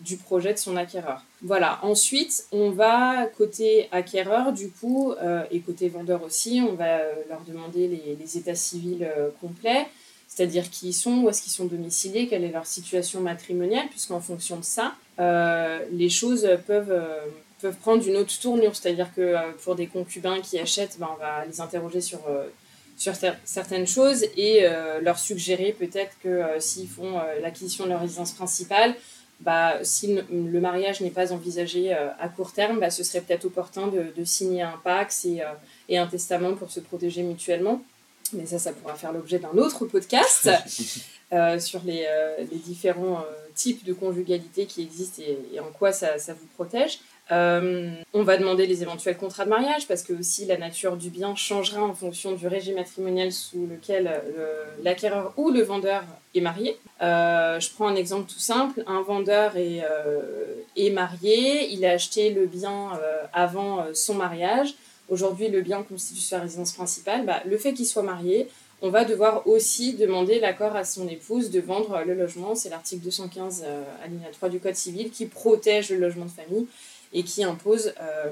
du 0.00 0.16
projet 0.16 0.52
de 0.52 0.58
son 0.58 0.76
acquéreur. 0.76 1.24
Voilà, 1.42 1.80
ensuite 1.82 2.44
on 2.52 2.70
va 2.70 3.26
côté 3.26 3.88
acquéreur 3.90 4.52
du 4.52 4.70
coup 4.70 5.12
euh, 5.12 5.42
et 5.50 5.60
côté 5.60 5.88
vendeur 5.88 6.22
aussi, 6.22 6.62
on 6.66 6.74
va 6.74 6.98
leur 7.28 7.40
demander 7.46 7.88
les, 7.88 8.38
états 8.38 8.54
civils 8.54 9.08
complets, 9.40 9.88
c'est-à-dire 10.28 10.70
qui 10.70 10.88
ils 10.88 10.92
sont, 10.92 11.22
où 11.22 11.28
est-ce 11.28 11.42
qu'ils 11.42 11.52
sont 11.52 11.64
domiciliés, 11.64 12.28
quelle 12.28 12.44
est 12.44 12.52
leur 12.52 12.66
situation 12.66 13.20
matrimoniale, 13.20 13.88
puisqu'en 13.90 14.20
fonction 14.20 14.56
de 14.56 14.64
ça, 14.64 14.94
les 15.90 16.08
choses 16.08 16.48
peuvent 16.66 16.94
peuvent 17.60 17.76
prendre 17.76 18.06
une 18.06 18.16
autre 18.16 18.38
tournure. 18.40 18.74
C'est-à-dire 18.74 19.12
que 19.14 19.34
pour 19.64 19.74
des 19.74 19.86
concubins 19.86 20.40
qui 20.40 20.58
achètent, 20.58 20.96
ben, 20.98 21.08
on 21.12 21.20
va 21.20 21.44
les 21.44 21.60
interroger 21.60 22.00
sur, 22.00 22.20
euh, 23.06 23.12
sur 23.12 23.14
certaines 23.44 23.86
choses 23.86 24.24
et 24.36 24.60
euh, 24.62 25.00
leur 25.00 25.18
suggérer 25.18 25.72
peut-être 25.72 26.16
que 26.22 26.42
s'ils 26.58 26.88
font 26.88 27.20
l'acquisition 27.40 27.84
de 27.84 27.90
leur 27.90 28.00
résidence 28.00 28.32
principale, 28.32 28.94
bah, 29.40 29.78
si 29.82 30.18
le 30.30 30.60
mariage 30.60 31.00
n'est 31.00 31.10
pas 31.10 31.32
envisagé 31.32 31.92
à 31.94 32.28
court 32.28 32.52
terme, 32.52 32.78
bah, 32.78 32.90
ce 32.90 33.02
serait 33.02 33.22
peut-être 33.22 33.46
opportun 33.46 33.86
de, 33.86 34.12
de, 34.14 34.24
signer 34.24 34.60
un 34.60 34.78
pax 34.84 35.24
et, 35.24 35.40
et, 35.88 35.96
un 35.96 36.06
testament 36.06 36.54
pour 36.54 36.70
se 36.70 36.80
protéger 36.80 37.22
mutuellement. 37.22 37.82
Mais 38.34 38.44
ça, 38.44 38.58
ça 38.58 38.72
pourra 38.72 38.94
faire 38.96 39.12
l'objet 39.12 39.38
d'un 39.38 39.56
autre 39.56 39.86
podcast 39.86 40.50
sur 41.58 41.80
les, 41.86 42.06
les 42.38 42.58
différents 42.58 43.24
types 43.54 43.82
de 43.84 43.94
conjugalité 43.94 44.66
qui 44.66 44.82
existent 44.82 45.22
et, 45.22 45.38
et 45.54 45.60
en 45.60 45.70
quoi 45.70 45.92
ça, 45.92 46.18
ça, 46.18 46.34
vous 46.34 46.46
protège. 46.54 46.98
Euh, 47.32 47.90
on 48.12 48.22
va 48.24 48.36
demander 48.36 48.66
les 48.66 48.82
éventuels 48.82 49.16
contrats 49.16 49.44
de 49.44 49.50
mariage 49.50 49.86
parce 49.86 50.02
que 50.02 50.12
aussi 50.12 50.46
la 50.46 50.56
nature 50.56 50.96
du 50.96 51.10
bien 51.10 51.36
changera 51.36 51.82
en 51.82 51.94
fonction 51.94 52.32
du 52.32 52.46
régime 52.48 52.74
matrimonial 52.74 53.30
sous 53.30 53.66
lequel 53.66 54.08
euh, 54.08 54.64
l'acquéreur 54.82 55.32
ou 55.36 55.50
le 55.50 55.62
vendeur 55.62 56.02
est 56.34 56.40
marié. 56.40 56.76
Euh, 57.02 57.60
je 57.60 57.70
prends 57.70 57.86
un 57.86 57.94
exemple 57.94 58.30
tout 58.30 58.40
simple. 58.40 58.82
Un 58.86 59.02
vendeur 59.02 59.52
est, 59.56 60.90
marié, 60.90 61.72
il 61.72 61.84
a 61.84 61.92
acheté 61.92 62.30
le 62.30 62.46
bien 62.46 62.90
avant 63.32 63.86
son 63.94 64.14
mariage. 64.14 64.74
Aujourd'hui, 65.08 65.48
le 65.48 65.60
bien 65.60 65.82
constitue 65.82 66.20
sa 66.20 66.40
résidence 66.40 66.72
principale. 66.72 67.24
Bah, 67.26 67.42
le 67.44 67.58
fait 67.58 67.72
qu'il 67.72 67.86
soit 67.86 68.02
marié, 68.02 68.48
on 68.82 68.90
va 68.90 69.04
devoir 69.04 69.46
aussi 69.46 69.94
demander 69.94 70.40
l'accord 70.40 70.74
à 70.74 70.84
son 70.84 71.06
épouse 71.08 71.50
de 71.50 71.60
vendre 71.60 72.02
le 72.06 72.14
logement. 72.14 72.54
C'est 72.54 72.70
l'article 72.70 73.04
215 73.04 73.64
alinéa 74.04 74.28
3 74.32 74.48
du 74.48 74.58
Code 74.58 74.74
civil 74.74 75.10
qui 75.10 75.26
protège 75.26 75.90
le 75.90 75.98
logement 75.98 76.24
de 76.24 76.30
famille 76.30 76.66
et 77.12 77.22
qui 77.24 77.42
impose 77.42 77.92
euh, 78.00 78.30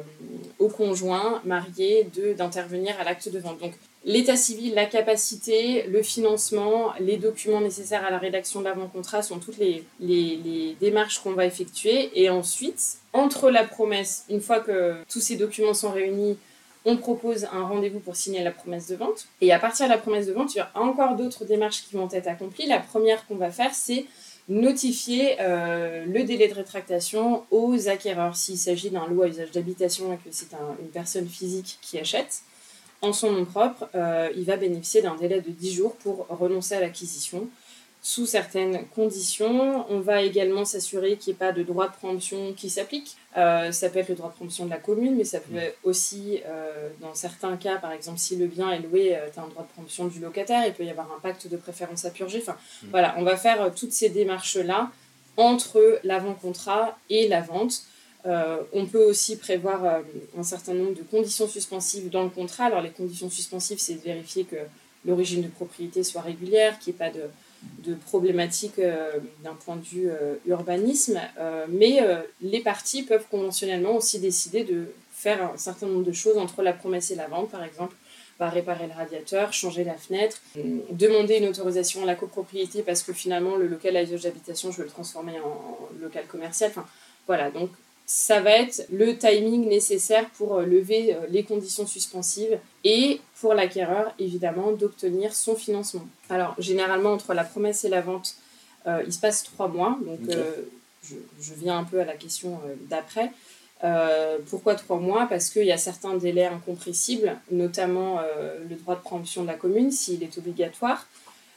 au 0.59 0.69
conjoint 0.69 1.41
marié 1.45 2.09
d'intervenir 2.37 2.95
à 3.01 3.05
l'acte 3.05 3.29
de 3.29 3.39
vente. 3.39 3.59
Donc 3.59 3.73
l'état 4.05 4.37
civil, 4.37 4.75
la 4.75 4.87
capacité, 4.87 5.83
le 5.85 6.03
financement, 6.03 6.93
les 7.01 7.17
documents 7.17 7.61
nécessaires 7.61 8.05
à 8.05 8.11
la 8.11 8.19
rédaction 8.19 8.61
de 8.61 8.67
l'avant-contrat 8.67 9.23
sont 9.23 9.39
toutes 9.39 9.59
les, 9.59 9.85
les, 10.01 10.77
démarches 10.81 11.19
qu'on 11.19 11.33
va 11.33 11.45
effectuer. 11.45 12.11
Et 12.15 12.31
ensuite, 12.31 12.99
entre 13.13 13.51
la 13.51 13.65
promesse, 13.65 14.25
une 14.31 14.41
fois 14.41 14.61
que 14.61 14.95
tous 15.09 15.21
ces 15.21 15.37
documents 15.37 15.75
sont 15.75 15.91
réunis, 15.91 16.39
on 16.85 16.97
propose 16.97 17.47
un 17.53 17.65
rendez-vous 17.65 17.99
pour 17.99 18.17
signer 18.17 18.43
la 18.43 18.53
promesse 18.53 18.87
de 18.87 18.97
vente. 18.97 19.27
Et 19.41 19.53
à 19.53 19.59
partir 19.59 19.87
de 19.87 19.91
la 19.91 19.99
promesse 19.99 20.27
de 20.27 20.33
vente, 20.33 20.55
il 20.55 20.59
y 20.59 20.61
a 20.61 20.71
encore 20.75 21.17
d'autres 21.17 21.45
démarches 21.45 21.83
qui 21.83 21.97
vont 21.97 22.09
être 22.11 22.29
accomplies. 22.29 22.67
La 22.67 22.79
première 22.79 23.27
qu'on 23.27 23.37
va 23.37 23.51
faire, 23.51 23.75
c'est 23.75 24.07
notifier 24.49 25.37
euh, 25.41 26.05
le 26.07 26.25
délai 26.25 26.49
de 26.49 26.55
rétractation 26.55 27.45
aux 27.51 27.89
acquéreurs 27.89 28.37
s'il 28.37 28.57
s'agit 28.57 28.91
d'un 28.91 29.07
lot 29.07 29.23
à 29.23 29.29
usage 29.29 29.51
d'habitation 29.51 30.13
et 30.13 30.17
que 30.17 30.31
c'est 30.31 30.49
une 30.81 30.89
personne 30.89 31.29
physique 31.29 31.79
qui 31.83 31.99
achète. 31.99 32.41
En 33.01 33.13
son 33.13 33.31
nom 33.31 33.45
propre, 33.45 33.89
euh, 33.95 34.31
il 34.35 34.45
va 34.45 34.57
bénéficier 34.57 35.03
d'un 35.03 35.15
délai 35.15 35.41
de 35.41 35.51
10 35.51 35.75
jours 35.75 35.95
pour 35.97 36.27
renoncer 36.29 36.75
à 36.75 36.81
l'acquisition 36.81 37.49
sous 38.03 38.27
certaines 38.27 38.87
conditions. 38.95 39.85
On 39.91 40.01
va 40.01 40.23
également 40.23 40.65
s'assurer 40.65 41.17
qu'il 41.17 41.33
n'y 41.33 41.37
ait 41.37 41.39
pas 41.39 41.53
de 41.53 41.63
droit 41.63 41.89
de 41.89 41.95
préemption 41.95 42.53
qui 42.53 42.71
s'applique. 42.71 43.17
Euh, 43.37 43.73
ça 43.73 43.91
peut 43.91 43.99
être 43.99 44.09
le 44.09 44.15
droit 44.15 44.31
de 44.31 44.35
préemption 44.35 44.65
de 44.65 44.71
la 44.71 44.79
commune, 44.79 45.17
mais 45.17 45.25
ça 45.25 45.41
peut 45.41 45.57
être 45.57 45.79
aussi, 45.85 46.41
euh, 46.47 46.89
dans 47.01 47.15
certains 47.15 47.57
cas, 47.57 47.77
par 47.77 47.93
exemple, 47.93 48.19
si 48.19 48.37
le 48.37 48.47
bien 48.47 48.71
est 48.71 48.81
loué, 48.81 49.17
euh, 49.17 49.29
tu 49.33 49.39
as 49.39 49.43
un 49.43 49.49
droit 49.49 49.65
de 49.65 49.69
préemption 49.69 50.07
du 50.07 50.21
locataire, 50.21 50.65
il 50.67 50.73
peut 50.73 50.85
y 50.85 50.91
avoir 50.91 51.13
un 51.13 51.21
pacte 51.21 51.49
de 51.49 51.57
préférence 51.57 52.05
à 52.05 52.11
purger. 52.11 52.39
Enfin, 52.41 52.57
mm. 52.83 52.87
voilà, 52.91 53.15
on 53.19 53.23
va 53.23 53.37
faire 53.37 53.75
toutes 53.75 53.93
ces 53.93 54.09
démarches-là 54.09 54.91
entre 55.37 56.01
l'avant-contrat 56.05 56.99
et 57.11 57.29
la 57.29 57.41
vente. 57.41 57.83
on 58.25 58.87
peut 58.87 59.05
aussi 59.05 59.37
prévoir 59.37 60.03
un 60.37 60.43
certain 60.43 60.75
nombre 60.75 60.95
de 60.95 61.03
conditions 61.03 61.47
suspensives 61.47 62.11
dans 62.11 62.25
le 62.25 62.29
contrat. 62.29 62.65
Alors, 62.65 62.83
les 62.83 62.91
conditions 62.91 63.31
suspensives, 63.31 63.79
c'est 63.79 63.95
de 63.95 64.01
vérifier 64.01 64.45
que 64.45 64.57
l'origine 65.05 65.43
de 65.43 65.49
propriété 65.49 66.03
soit 66.03 66.23
régulière, 66.23 66.79
qu'il 66.81 66.93
n'y 66.93 66.97
ait 66.97 66.99
pas 66.99 67.11
de 67.11 67.23
de 67.79 67.95
problématiques 67.95 68.79
euh, 68.79 69.19
d'un 69.43 69.55
point 69.55 69.77
de 69.77 69.85
vue 69.85 70.11
euh, 70.11 70.35
urbanisme, 70.47 71.21
euh, 71.39 71.67
mais 71.69 72.01
les 72.41 72.61
parties 72.61 73.03
peuvent 73.03 73.27
conventionnellement 73.31 73.97
aussi 73.97 74.19
décider 74.19 74.65
de 74.65 74.87
faire 75.13 75.53
un 75.55 75.57
certain 75.57 75.87
nombre 75.87 76.05
de 76.05 76.13
choses 76.13 76.39
entre 76.39 76.63
la 76.63 76.73
promesse 76.73 77.11
et 77.11 77.17
la 77.17 77.27
vente, 77.27 77.51
par 77.51 77.65
exemple, 77.65 77.97
va 78.39 78.49
réparer 78.49 78.87
le 78.87 78.93
radiateur, 78.93 79.53
changer 79.53 79.83
la 79.83 79.95
fenêtre, 79.95 80.41
demander 80.91 81.39
une 81.39 81.49
autorisation 81.49 82.05
à 82.05 82.07
la 82.07 82.15
copropriété 82.15 82.83
parce 82.83 83.03
que 83.03 83.13
finalement 83.13 83.57
le 83.57 83.67
local 83.67 83.97
à 83.97 84.03
usage 84.05 84.23
d'habitation, 84.23 84.71
je 84.71 84.79
veux 84.79 84.85
le 84.85 84.91
transformer 84.91 85.41
en 85.41 85.89
local 86.01 86.25
commercial. 86.29 86.71
Enfin, 86.71 86.87
voilà, 87.27 87.51
donc 87.51 87.71
ça 88.11 88.41
va 88.41 88.53
être 88.53 88.87
le 88.91 89.19
timing 89.19 89.69
nécessaire 89.69 90.31
pour 90.31 90.57
euh, 90.57 90.65
lever 90.65 91.15
euh, 91.15 91.27
les 91.29 91.45
conditions 91.45 91.87
suspensives 91.87 92.59
et 92.83 93.21
pour 93.39 93.53
l'acquéreur, 93.53 94.15
évidemment, 94.19 94.73
d'obtenir 94.73 95.35
son 95.35 95.55
financement. 95.55 96.09
Alors, 96.31 96.55
généralement, 96.59 97.13
entre 97.13 97.35
la 97.35 97.45
promesse 97.45 97.85
et 97.85 97.91
la 97.91 98.01
vente, 98.01 98.37
euh, 98.87 99.03
il 99.07 99.13
se 99.13 99.21
passe 99.21 99.45
trois 99.45 99.69
mois. 99.69 99.99
Donc, 100.01 100.35
je, 101.03 101.17
je, 101.39 101.53
viens 101.53 101.77
un 101.77 101.85
peu 101.85 102.01
à 102.01 102.07
la 102.07 102.15
question 102.15 102.61
d'après. 102.89 103.31
pourquoi 104.49 104.75
trois 104.75 104.99
mois? 104.99 105.27
Parce 105.27 105.51
qu'il 105.51 105.67
y 105.67 105.73
a 105.73 105.79
certains 105.79 106.15
délais 106.15 106.47
incompressibles, 106.47 107.37
notamment 107.51 108.21
le 108.69 108.75
droit 108.77 108.97
de 108.97 109.03
préemption 109.03 109.43
de 109.43 109.49
la 109.49 109.55
commune, 109.55 109.91
s'il 109.91 110.23
est 110.23 110.37
obligatoire 110.39 111.07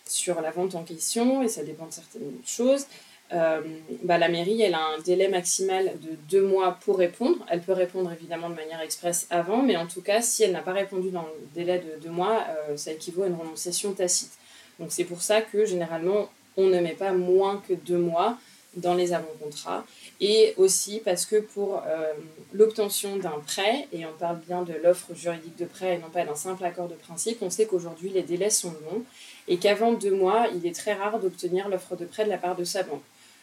sur 0.06 0.42
la 0.42 0.52
vente 0.52 0.76
en 0.76 0.84
question, 0.84 1.42
et 1.42 1.48
ça 1.48 1.64
dépend 1.64 1.88
de 1.88 1.94
certaines 1.94 2.34
choses. 2.46 2.86
Euh, 3.34 3.62
bah, 4.04 4.18
la 4.18 4.28
mairie, 4.28 4.62
elle 4.62 4.74
a 4.74 4.86
un 4.86 5.00
délai 5.00 5.30
maximal 5.30 5.94
de 6.02 6.18
deux 6.30 6.46
mois 6.46 6.78
pour 6.84 6.98
répondre. 6.98 7.38
Elle 7.50 7.62
peut 7.62 7.74
répondre 7.74 8.12
évidemment 8.12 8.50
de 8.50 8.56
manière 8.56 8.82
express 8.82 9.28
avant, 9.30 9.62
mais 9.62 9.78
en 9.78 9.88
tout 9.88 10.02
cas, 10.02 10.22
si 10.22 10.44
elle 10.44 10.52
n'a 10.52 10.62
pas 10.62 10.74
répondu 10.74 11.12
dans 11.12 11.22
le 11.24 11.48
délai 11.54 11.80
de 11.80 12.02
deux 12.02 12.10
mois, 12.10 12.44
euh, 12.50 12.76
ça 12.78 12.92
équivaut 12.92 13.24
à 13.24 13.28
une 13.28 13.36
renonciation 13.36 13.94
tacite. 13.94 14.34
Donc 14.80 14.92
c'est 14.92 15.06
pour 15.06 15.22
ça 15.22 15.42
que 15.42 15.66
généralement, 15.66 16.30
on 16.58 16.68
ne 16.68 16.80
met 16.80 16.94
pas 16.94 17.14
moins 17.14 17.62
que 17.68 17.74
deux 17.74 17.98
mois 17.98 18.38
dans 18.76 18.94
les 18.94 19.14
avant-contrats. 19.14 19.86
Et 20.20 20.54
aussi 20.58 21.02
parce 21.04 21.26
que 21.26 21.38
pour 21.38 21.84
euh, 21.88 22.14
l'obtention 22.54 23.18
d'un 23.18 23.40
prêt, 23.46 23.88
et 23.92 24.06
on 24.06 24.14
parle 24.18 24.40
bien 24.40 24.62
de 24.62 24.74
l'offre 24.74 25.14
juridique 25.14 25.58
de 25.58 25.66
prêt 25.66 25.96
et 25.96 25.98
non 25.98 26.10
pas 26.10 26.26
d'un 26.26 26.36
simple 26.36 26.64
accord 26.64 26.88
de 26.88 26.96
principe, 26.96 27.42
on 27.42 27.50
sait 27.50 27.66
qu'aujourd'hui 27.66 28.10
les 28.10 28.24
délais 28.24 28.50
sont 28.50 28.74
longs 28.90 29.04
et 29.48 29.58
qu'avant 29.58 29.94
deux 29.94 30.14
mois, 30.14 30.48
il 30.56 30.66
est 30.66 30.76
très 30.76 30.94
rare 30.94 31.20
d'obtenir 31.20 31.70
l'offre 31.70 31.96
de 31.96 32.06
prêt 32.06 32.24
de 32.26 32.30
la 32.30 32.38
part 32.38 32.56
de 32.56 32.64
sa 32.64 32.84
banque. 32.84 33.02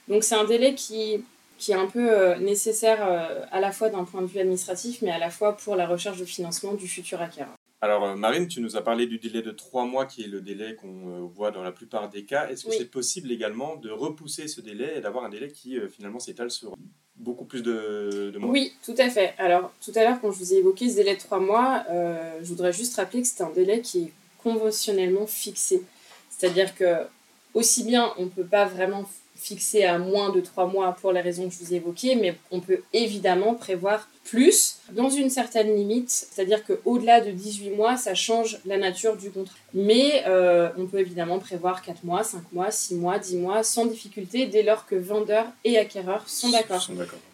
Donc 0.08 0.24
c'est 0.24 0.34
un 0.34 0.44
délai 0.44 0.74
qui, 0.74 1.22
qui 1.58 1.72
est 1.72 1.76
un 1.76 1.86
peu 1.86 2.10
euh, 2.10 2.36
nécessaire 2.38 3.06
euh, 3.06 3.44
à 3.50 3.60
la 3.60 3.72
fois 3.72 3.90
d'un 3.90 4.04
point 4.04 4.22
de 4.22 4.26
vue 4.26 4.38
administratif, 4.38 5.02
mais 5.02 5.10
à 5.10 5.18
la 5.18 5.28
fois 5.28 5.56
pour 5.56 5.76
la 5.76 5.86
recherche 5.86 6.18
de 6.18 6.24
financement 6.24 6.74
du 6.74 6.88
futur 6.88 7.20
acquéreur. 7.20 7.54
Alors 7.80 8.04
euh, 8.04 8.14
Marine, 8.16 8.48
tu 8.48 8.60
nous 8.60 8.76
as 8.76 8.82
parlé 8.82 9.06
du 9.06 9.18
délai 9.18 9.42
de 9.42 9.50
trois 9.50 9.84
mois 9.84 10.06
qui 10.06 10.22
est 10.22 10.28
le 10.28 10.40
délai 10.40 10.76
qu'on 10.76 11.26
voit 11.26 11.50
dans 11.50 11.62
la 11.62 11.72
plupart 11.72 12.08
des 12.08 12.24
cas. 12.24 12.48
Est-ce 12.48 12.64
que 12.64 12.72
c'est 12.72 12.90
possible 12.90 13.30
également 13.30 13.76
de 13.76 13.90
repousser 13.90 14.48
ce 14.48 14.60
délai 14.60 14.94
et 14.96 15.00
d'avoir 15.00 15.24
un 15.24 15.28
délai 15.28 15.48
qui 15.48 15.78
finalement 15.90 16.20
s'étale 16.20 16.50
sur 16.50 16.74
beaucoup 17.16 17.44
plus 17.44 17.62
de, 17.62 18.32
mois? 18.38 18.50
Oui, 18.50 18.72
tout 18.84 18.94
à 18.98 19.10
fait. 19.10 19.34
Alors 19.38 19.72
tout 19.84 19.92
à 19.94 20.02
l'heure 20.02 20.20
quand 20.20 20.32
je 20.32 20.38
vous 20.38 20.54
ai 20.54 20.56
évoqué 20.56 20.88
ce 20.88 20.96
délai 20.96 21.14
de 21.14 21.20
trois 21.20 21.38
mois, 21.38 21.84
je 21.88 22.48
voudrais 22.48 22.72
juste 22.72 22.96
rappeler 22.96 23.22
que 23.22 23.28
c'est 23.28 23.42
un 23.42 23.50
délai 23.50 23.80
qui 23.80 24.04
est 24.04 24.12
conventionnellement 24.42 25.26
fixé. 25.26 25.82
C'est-à-dire 26.30 26.74
que 26.74 27.06
aussi 27.54 27.84
bien 27.84 28.12
on 28.18 28.24
ne 28.24 28.30
peut 28.30 28.44
pas 28.44 28.64
vraiment 28.64 29.08
fixé 29.38 29.84
à 29.84 29.98
moins 29.98 30.30
de 30.30 30.40
trois 30.40 30.66
mois 30.66 30.92
pour 31.00 31.12
les 31.12 31.20
raisons 31.20 31.48
que 31.48 31.54
je 31.54 31.64
vous 31.64 31.72
ai 31.72 31.76
évoquées, 31.76 32.16
mais 32.16 32.36
on 32.50 32.60
peut 32.60 32.82
évidemment 32.92 33.54
prévoir 33.54 34.08
plus 34.24 34.78
dans 34.92 35.08
une 35.08 35.30
certaine 35.30 35.74
limite, 35.74 36.10
c'est-à-dire 36.10 36.62
qu'au-delà 36.64 37.20
de 37.20 37.30
18 37.30 37.70
mois, 37.70 37.96
ça 37.96 38.14
change 38.14 38.58
la 38.66 38.76
nature 38.76 39.16
du 39.16 39.30
contrat. 39.30 39.56
Mais 39.72 40.24
euh, 40.26 40.68
on 40.76 40.86
peut 40.86 40.98
évidemment 40.98 41.38
prévoir 41.38 41.80
4 41.80 42.04
mois, 42.04 42.24
5 42.24 42.52
mois, 42.52 42.70
6 42.70 42.96
mois, 42.96 43.18
10 43.18 43.36
mois 43.36 43.62
sans 43.62 43.86
difficulté 43.86 44.46
dès 44.46 44.62
lors 44.62 44.86
que 44.86 44.96
vendeur 44.96 45.46
et 45.64 45.78
acquéreur 45.78 46.28
sont 46.28 46.50
d'accord. 46.50 46.86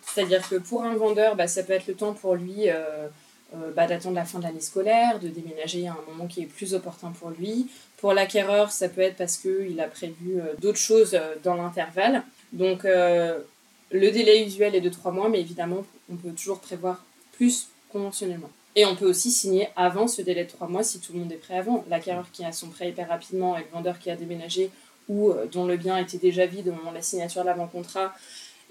C'est-à-dire 0.03 0.49
que 0.49 0.57
pour 0.57 0.85
un 0.85 0.95
vendeur, 0.95 1.35
bah, 1.35 1.49
ça 1.49 1.65
peut 1.65 1.73
être 1.73 1.89
le 1.89 1.95
temps 1.95 2.13
pour 2.13 2.35
lui 2.35 2.69
euh, 2.69 3.09
euh, 3.55 3.71
bah, 3.73 3.87
d'attendre 3.87 4.17
la 4.17 4.25
fin 4.25 4.39
de 4.39 4.45
l'année 4.45 4.61
scolaire, 4.61 5.21
de 5.21 5.29
déménager 5.29 5.87
à 5.87 5.93
un 5.93 6.11
moment 6.11 6.27
qui 6.27 6.43
est 6.43 6.47
plus 6.47 6.75
opportun 6.75 7.13
pour 7.13 7.31
lui. 7.31 7.69
Pour 7.99 8.13
l'acquéreur, 8.13 8.73
ça 8.73 8.89
peut 8.89 9.01
être 9.01 9.17
parce 9.17 9.37
qu'il 9.37 9.81
a 9.81 9.89
prévu 9.89 10.41
euh, 10.41 10.55
d'autres 10.61 10.79
choses 10.79 11.15
euh, 11.15 11.35
dans 11.43 11.55
l'intervalle. 11.55 12.23
Donc 12.53 12.85
le 12.85 14.11
délai 14.11 14.45
usuel 14.47 14.75
est 14.75 14.81
de 14.81 14.89
3 14.89 15.11
mois, 15.11 15.29
mais 15.29 15.41
évidemment, 15.41 15.85
on 16.11 16.17
peut 16.17 16.31
toujours 16.31 16.61
prévoir 16.61 17.05
plus 17.33 17.69
conventionnellement. 17.91 18.51
Et 18.77 18.87
on 18.87 18.95
peut 18.95 19.07
aussi 19.07 19.31
signer 19.31 19.69
avant 19.77 20.07
ce 20.07 20.23
délai 20.23 20.45
de 20.45 20.51
3 20.51 20.69
mois 20.69 20.85
si 20.85 21.01
tout 21.01 21.13
le 21.13 21.21
monde 21.21 21.33
est 21.33 21.37
prêt 21.37 21.59
avant. 21.59 21.85
L'acquéreur 21.89 22.31
qui 22.33 22.45
a 22.45 22.53
son 22.53 22.69
prêt 22.69 22.89
hyper 22.91 23.09
rapidement 23.09 23.57
et 23.57 23.61
le 23.61 23.67
vendeur 23.73 23.99
qui 23.99 24.11
a 24.11 24.17
déménagé 24.17 24.71
ou 25.09 25.33
dont 25.53 25.67
le 25.67 25.77
bien 25.77 25.99
était 25.99 26.19
déjà 26.19 26.47
vide 26.47 26.69
au 26.69 26.73
moment 26.73 26.91
de 26.91 26.97
la 26.97 27.03
signature 27.03 27.43
de 27.43 27.47
l'avant-contrat 27.47 28.15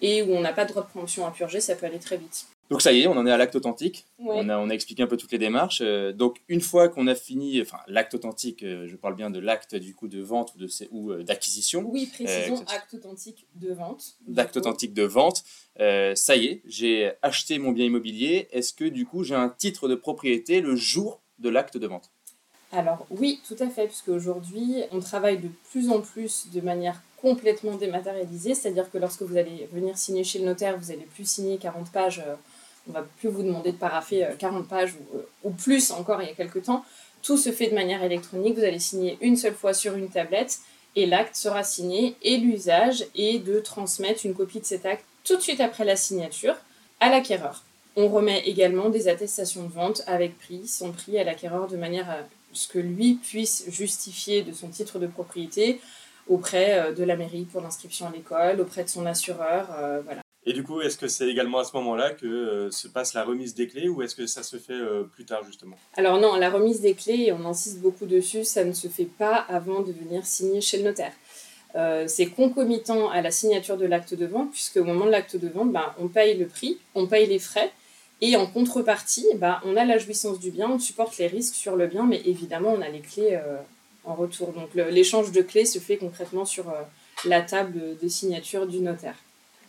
et 0.02 0.24
où 0.24 0.34
on 0.34 0.42
n'a 0.42 0.54
pas 0.54 0.64
de 0.64 0.70
droit 0.70 0.84
de 0.84 0.90
promotion 0.90 1.28
à 1.28 1.32
purger, 1.32 1.60
ça 1.60 1.76
peut 1.76 1.86
aller 1.86 2.00
très 2.00 2.18
vite. 2.18 2.48
Donc 2.70 2.82
ça 2.82 2.92
y 2.92 3.02
est, 3.02 3.08
on 3.08 3.18
en 3.18 3.28
est 3.28 3.32
à 3.32 3.38
l'acte 3.38 3.56
authentique. 3.56 4.06
On, 4.18 4.50
a, 4.50 4.58
on, 4.58 4.70
a, 4.70 4.74
expliqué 4.74 5.04
un 5.04 5.08
peu 5.08 5.18
toutes 5.18 5.32
les 5.32 5.38
démarches. 5.38 5.82
Euh, 5.82 6.12
donc 6.14 6.42
une 6.48 6.62
fois 6.62 6.90
qu'on 6.90 7.08
a 7.08 7.16
fini, 7.16 7.62
enfin 7.62 7.78
l'acte 7.88 8.14
authentique, 8.14 8.64
euh, 8.64 8.88
je 8.88 8.96
parle 8.96 9.16
bien 9.16 9.30
de 9.30 9.40
l'acte 9.40 9.76
du 9.76 9.94
coup 9.94 10.08
de 10.08 10.22
vente 10.22 10.56
ou 10.56 10.58
de 10.58 10.68
ou 10.92 11.12
euh, 11.12 11.24
d'acquisition. 11.24 11.84
Oui, 11.86 12.10
précisons 12.12 12.64
acte 12.68 12.94
authentique 12.94 13.48
de 13.56 13.74
vente. 13.74 14.16
D'acte 14.28 14.58
authentique 14.58 14.94
de 14.94 15.04
vente. 15.04 15.44
ça 15.78 16.36
y 16.36 16.46
est, 16.46 16.62
j'ai 16.66 17.12
acheté 17.22 17.60
mon 17.60 17.72
bien 17.72 17.86
immobilier. 17.86 18.48
Est-ce 18.52 18.74
que 18.74 18.86
du 18.86 19.06
coup 19.06 19.24
j'ai 19.24 19.36
un 19.36 19.50
titre 19.50 19.88
de 19.88 19.96
propriété 19.96 20.62
le 20.62 20.76
jour 20.76 21.22
de 21.40 21.50
l'acte 21.50 21.78
de 21.78 21.88
vente? 21.88 22.10
Alors 22.72 23.06
oui, 23.12 23.40
tout 23.48 23.58
à 23.60 23.68
fait, 23.68 23.86
puisque 23.86 24.10
aujourd'hui 24.10 24.84
on 24.92 25.00
travaille 25.00 25.38
de 25.38 25.50
plus 25.70 25.92
en 25.92 26.02
plus 26.02 26.48
de 26.52 26.62
manière 26.62 27.04
complètement 27.22 27.76
dématérialisée, 27.76 28.56
c'est-à-dire 28.56 28.90
que 28.90 28.98
lorsque 28.98 29.22
vous 29.22 29.38
allez 29.38 29.70
venir 29.72 29.98
signer 29.98 30.24
chez 30.24 30.40
le 30.40 30.46
notaire, 30.46 30.78
vous 30.80 30.92
n'allez 30.92 31.06
plus 31.06 31.30
signer 31.30 31.58
40 31.58 31.92
pages 31.92 32.24
on 32.90 32.92
va 32.92 33.06
plus 33.20 33.30
vous 33.30 33.44
demander 33.44 33.72
de 33.72 33.78
paraffer 33.78 34.28
40 34.40 34.64
euh, 34.64 34.68
pages 34.68 34.96
euh, 35.16 35.22
ou, 35.44 35.52
plus 35.52 35.92
encore 35.92 36.22
il 36.22 36.28
y 36.28 36.32
a 36.32 36.36
quelques 36.36 36.64
temps. 36.64 36.84
Tout 37.22 37.38
se 37.38 37.52
fait 37.52 37.68
de 37.68 37.76
manière 37.76 38.04
électronique. 38.04 38.58
Vous 38.58 38.64
allez 38.64 38.80
signer 38.80 39.18
une 39.22 39.38
seule 39.38 39.54
fois 39.54 39.74
sur 39.74 39.96
une 39.96 40.10
tablette 40.10 40.60
et 40.96 41.06
l'acte 41.06 41.36
sera 41.36 41.64
signé. 41.64 42.16
Et 42.22 42.38
l'usage 42.38 43.06
est 43.16 43.40
de 43.40 43.60
transmettre 43.60 44.26
une 44.26 44.34
copie 44.34 44.60
de 44.60 44.66
cet 44.66 44.86
acte 44.86 45.06
tout 45.24 45.38
de 45.38 45.42
suite 45.42 45.62
après 45.62 45.86
la 45.86 45.96
signature 45.96 46.56
à 47.00 47.10
l'acquéreur. 47.10 47.64
On 47.96 48.10
remet 48.10 48.40
également 48.42 48.90
des 48.90 49.08
attestations 49.08 49.64
de 49.64 49.72
vente 49.72 50.02
avec 50.08 50.38
prix, 50.38 50.68
son 50.68 50.92
prix 50.92 51.18
à 51.18 51.24
l'acquéreur 51.24 51.68
de 51.68 51.78
manière 51.78 52.10
à 52.10 52.18
ce 52.52 52.68
que 52.68 52.80
lui 52.80 53.16
puisse 53.16 53.66
justifier 53.70 54.42
de 54.42 54.52
son 54.52 54.68
titre 54.68 55.00
de 55.00 55.08
propriété 55.08 55.80
auprès 56.28 56.80
euh, 56.80 56.92
de 56.92 57.04
la 57.04 57.16
mairie 57.16 57.46
pour 57.46 57.62
l'inscription 57.62 58.08
à 58.08 58.12
l'école, 58.12 58.60
auprès 58.60 58.84
de 58.84 58.90
son 58.90 59.06
assureur, 59.06 59.68
voilà. 60.04 60.23
Et 60.46 60.54
du 60.54 60.64
coup, 60.64 60.82
est-ce 60.82 60.98
que 60.98 61.08
c'est 61.08 61.28
également 61.30 61.60
à 61.60 61.64
ce 61.64 61.76
moment-là 61.78 62.12
que 62.12 62.26
euh, 62.26 62.72
se 62.72 62.88
passe 62.90 63.14
la 63.14 63.24
remise 63.24 63.56
des 63.56 63.68
clés 63.68 63.88
ou 63.88 64.02
est-ce 64.02 64.16
que 64.16 64.28
ça 64.28 64.44
se 64.44 64.58
fait 64.58 64.74
euh, 64.74 65.04
plus 65.04 65.24
tard 65.26 65.44
justement? 65.46 65.78
Alors 65.96 66.20
non, 66.20 66.36
la 66.36 66.50
remise 66.50 66.82
des 66.82 66.96
clés, 66.96 67.32
on 67.32 67.46
insiste 67.46 67.80
beaucoup 67.80 68.06
dessus, 68.06 68.44
ça 68.44 68.66
ne 68.66 68.74
se 68.74 68.90
fait 68.90 69.06
pas 69.06 69.36
avant 69.36 69.82
de 69.82 69.94
venir 69.94 70.26
signer 70.26 70.60
chez 70.60 70.78
le 70.78 70.84
notaire. 70.84 71.14
Euh, 71.76 72.06
c'est 72.08 72.28
concomitant 72.28 73.10
à 73.10 73.22
la 73.22 73.32
signature 73.32 73.78
de 73.78 73.86
l'acte 73.86 74.14
de 74.14 74.26
vente, 74.26 74.52
puisque 74.52 74.78
au 74.78 74.84
moment 74.84 75.06
de 75.06 75.12
l'acte 75.12 75.38
de 75.38 75.48
vente, 75.48 75.72
ben, 75.72 75.94
on 75.98 76.08
paye 76.08 76.38
le 76.38 76.46
prix, 76.46 76.78
on 76.94 77.08
paye 77.08 77.26
les 77.26 77.40
frais, 77.40 77.72
et 78.20 78.36
en 78.36 78.46
contrepartie, 78.46 79.26
ben, 79.38 79.60
on 79.66 79.78
a 79.78 79.86
la 79.86 79.98
jouissance 79.98 80.40
du 80.40 80.52
bien, 80.52 80.70
on 80.70 80.78
supporte 80.78 81.18
les 81.18 81.28
risques 81.28 81.56
sur 81.56 81.78
le 81.78 81.88
bien, 81.88 82.06
mais 82.06 82.22
évidemment, 82.26 82.74
on 82.78 82.82
a 82.82 82.90
les 82.90 83.00
clés 83.00 83.40
en 84.04 84.14
retour. 84.14 84.54
Donc 84.54 84.70
l'échange 84.76 85.32
de 85.32 85.42
clés 85.42 85.66
se 85.66 85.80
fait 85.80 85.98
concrètement 85.98 86.46
sur 86.46 86.66
la 87.26 87.42
table 87.42 87.98
de 88.00 88.08
signature 88.08 88.68
du 88.68 88.80
notaire. 88.80 89.16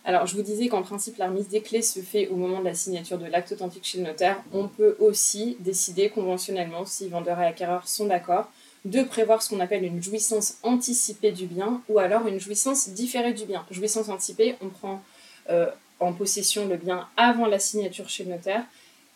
Alors, 0.06 0.26
je 0.26 0.36
vous 0.36 0.42
disais 0.42 0.68
qu'en 0.68 0.82
principe, 0.82 1.16
la 1.16 1.28
remise 1.28 1.48
des 1.48 1.62
clés 1.62 1.80
se 1.80 2.00
fait 2.00 2.28
au 2.28 2.36
moment 2.36 2.60
de 2.60 2.66
la 2.66 2.74
signature 2.74 3.16
de 3.16 3.24
l'acte 3.24 3.52
authentique 3.52 3.84
chez 3.84 3.98
le 3.98 4.04
notaire. 4.04 4.42
On 4.52 4.68
peut 4.68 4.96
aussi 4.98 5.56
décider 5.60 6.10
conventionnellement, 6.10 6.84
si 6.84 7.08
vendeur 7.08 7.40
et 7.40 7.46
acquéreur 7.46 7.88
sont 7.88 8.04
d'accord, 8.04 8.50
de 8.84 9.02
prévoir 9.02 9.40
ce 9.40 9.48
qu'on 9.48 9.60
appelle 9.60 9.82
une 9.82 10.02
jouissance 10.02 10.58
anticipée 10.62 11.32
du 11.32 11.46
bien 11.46 11.80
ou 11.88 11.98
alors 11.98 12.26
une 12.26 12.38
jouissance 12.38 12.90
différée 12.90 13.32
du 13.32 13.46
bien. 13.46 13.64
Jouissance 13.70 14.10
anticipée, 14.10 14.56
on 14.60 14.68
prend 14.68 15.02
euh, 15.48 15.70
en 16.00 16.12
possession 16.12 16.68
le 16.68 16.76
bien 16.76 17.08
avant 17.16 17.46
la 17.46 17.58
signature 17.58 18.10
chez 18.10 18.24
le 18.24 18.30
notaire, 18.32 18.62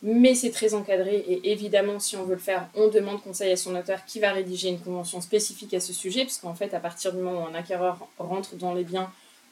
mais 0.03 0.35
c'est 0.35 0.53
très 0.53 0.73
encadré 0.73 1.17
et 1.17 1.53
évidemment, 1.53 2.01
si 2.01 2.17
on 2.17 2.25
veut 2.25 2.35
le 2.35 2.41
faire, 2.41 2.67
on 2.75 2.89
demande 2.89 3.21
conseil 3.23 3.53
à 3.53 3.57
son 3.57 3.73
notaire 3.73 4.07
qui 4.07 4.21
va 4.21 4.33
rédiger 4.33 4.71
une 4.71 4.81
convention 4.81 5.21
spécifique 5.21 5.75
à 5.75 5.81
ce 5.81 5.93
sujet, 5.93 6.23
puisqu'en 6.23 6.55
fait, 6.55 6.73
à 6.73 6.81
partir 6.81 7.13
du 7.13 7.19
moment 7.19 7.43
où 7.43 7.47
un 7.47 7.55
acquéreur 7.55 8.09
rentre 8.19 8.57
dans 8.57 8.73
les 8.73 8.85
biens, 8.85 9.11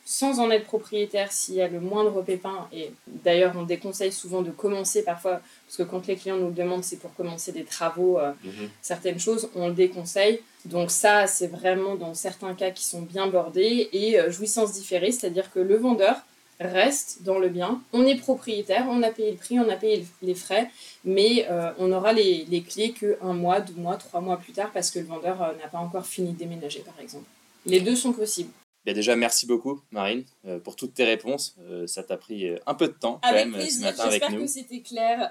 sans 0.08 0.38
en 0.38 0.52
être 0.52 0.64
propriétaire 0.64 1.32
s'il 1.32 1.56
y 1.56 1.60
a 1.60 1.66
le 1.66 1.80
moindre 1.80 2.22
pépin. 2.22 2.68
Et 2.72 2.92
d'ailleurs, 3.08 3.54
on 3.56 3.64
déconseille 3.64 4.12
souvent 4.12 4.40
de 4.40 4.52
commencer 4.52 5.02
parfois, 5.02 5.40
parce 5.66 5.76
que 5.76 5.82
quand 5.82 6.06
les 6.06 6.14
clients 6.14 6.36
nous 6.36 6.46
le 6.46 6.54
demandent, 6.54 6.84
c'est 6.84 7.00
pour 7.00 7.12
commencer 7.14 7.50
des 7.50 7.64
travaux, 7.64 8.20
euh, 8.20 8.32
mhm. 8.44 8.70
certaines 8.80 9.18
choses, 9.18 9.50
on 9.56 9.66
le 9.66 9.74
déconseille. 9.74 10.40
Donc 10.64 10.92
ça, 10.92 11.26
c'est 11.26 11.48
vraiment 11.48 11.96
dans 11.96 12.14
certains 12.14 12.54
cas 12.54 12.70
qui 12.70 12.84
sont 12.84 13.02
bien 13.02 13.26
bordés. 13.26 13.88
Et 13.92 14.20
euh, 14.20 14.30
jouissance 14.30 14.74
différée, 14.74 15.10
c'est-à-dire 15.10 15.50
que 15.52 15.58
le 15.58 15.76
vendeur 15.76 16.14
reste 16.60 17.24
dans 17.24 17.40
le 17.40 17.48
bien, 17.48 17.82
on 17.92 18.06
est 18.06 18.14
propriétaire, 18.14 18.86
on 18.88 19.02
a 19.02 19.10
payé 19.10 19.32
le 19.32 19.36
prix, 19.36 19.58
on 19.58 19.68
a 19.68 19.74
payé 19.74 20.06
les 20.22 20.36
frais, 20.36 20.70
mais 21.04 21.46
euh, 21.50 21.72
on 21.78 21.90
aura 21.90 22.12
les, 22.12 22.46
les 22.48 22.62
clés 22.62 22.92
que 22.92 23.18
un 23.22 23.32
mois, 23.32 23.60
deux 23.60 23.74
mois, 23.74 23.96
trois 23.96 24.20
mois 24.20 24.36
plus 24.36 24.52
tard, 24.52 24.70
parce 24.72 24.92
que 24.92 25.00
le 25.00 25.06
vendeur 25.06 25.38
n'a 25.60 25.68
pas 25.68 25.78
encore 25.78 26.06
fini 26.06 26.32
de 26.32 26.38
déménager, 26.38 26.80
par 26.80 26.94
exemple. 27.02 27.26
Les 27.66 27.80
deux 27.80 27.96
sont 27.96 28.12
possibles 28.12 28.52
déjà, 28.94 29.16
merci 29.16 29.46
beaucoup, 29.46 29.82
Marine, 29.90 30.24
euh, 30.44 30.58
pour 30.60 30.76
toutes 30.76 30.94
tes 30.94 31.04
réponses. 31.04 31.56
Euh, 31.60 31.86
ça 31.86 32.02
t'a 32.02 32.16
pris 32.16 32.48
euh, 32.48 32.56
un 32.66 32.74
peu 32.74 32.88
de 32.88 32.92
temps 32.92 33.20
quand 33.22 33.32
même 33.32 33.52
ce 33.60 33.80
matin 33.80 34.04
avec 34.04 34.22
nous. 34.30 34.40
J'espère 34.40 34.40
que 34.40 34.46
c'était 34.46 34.82
clair. 34.82 35.30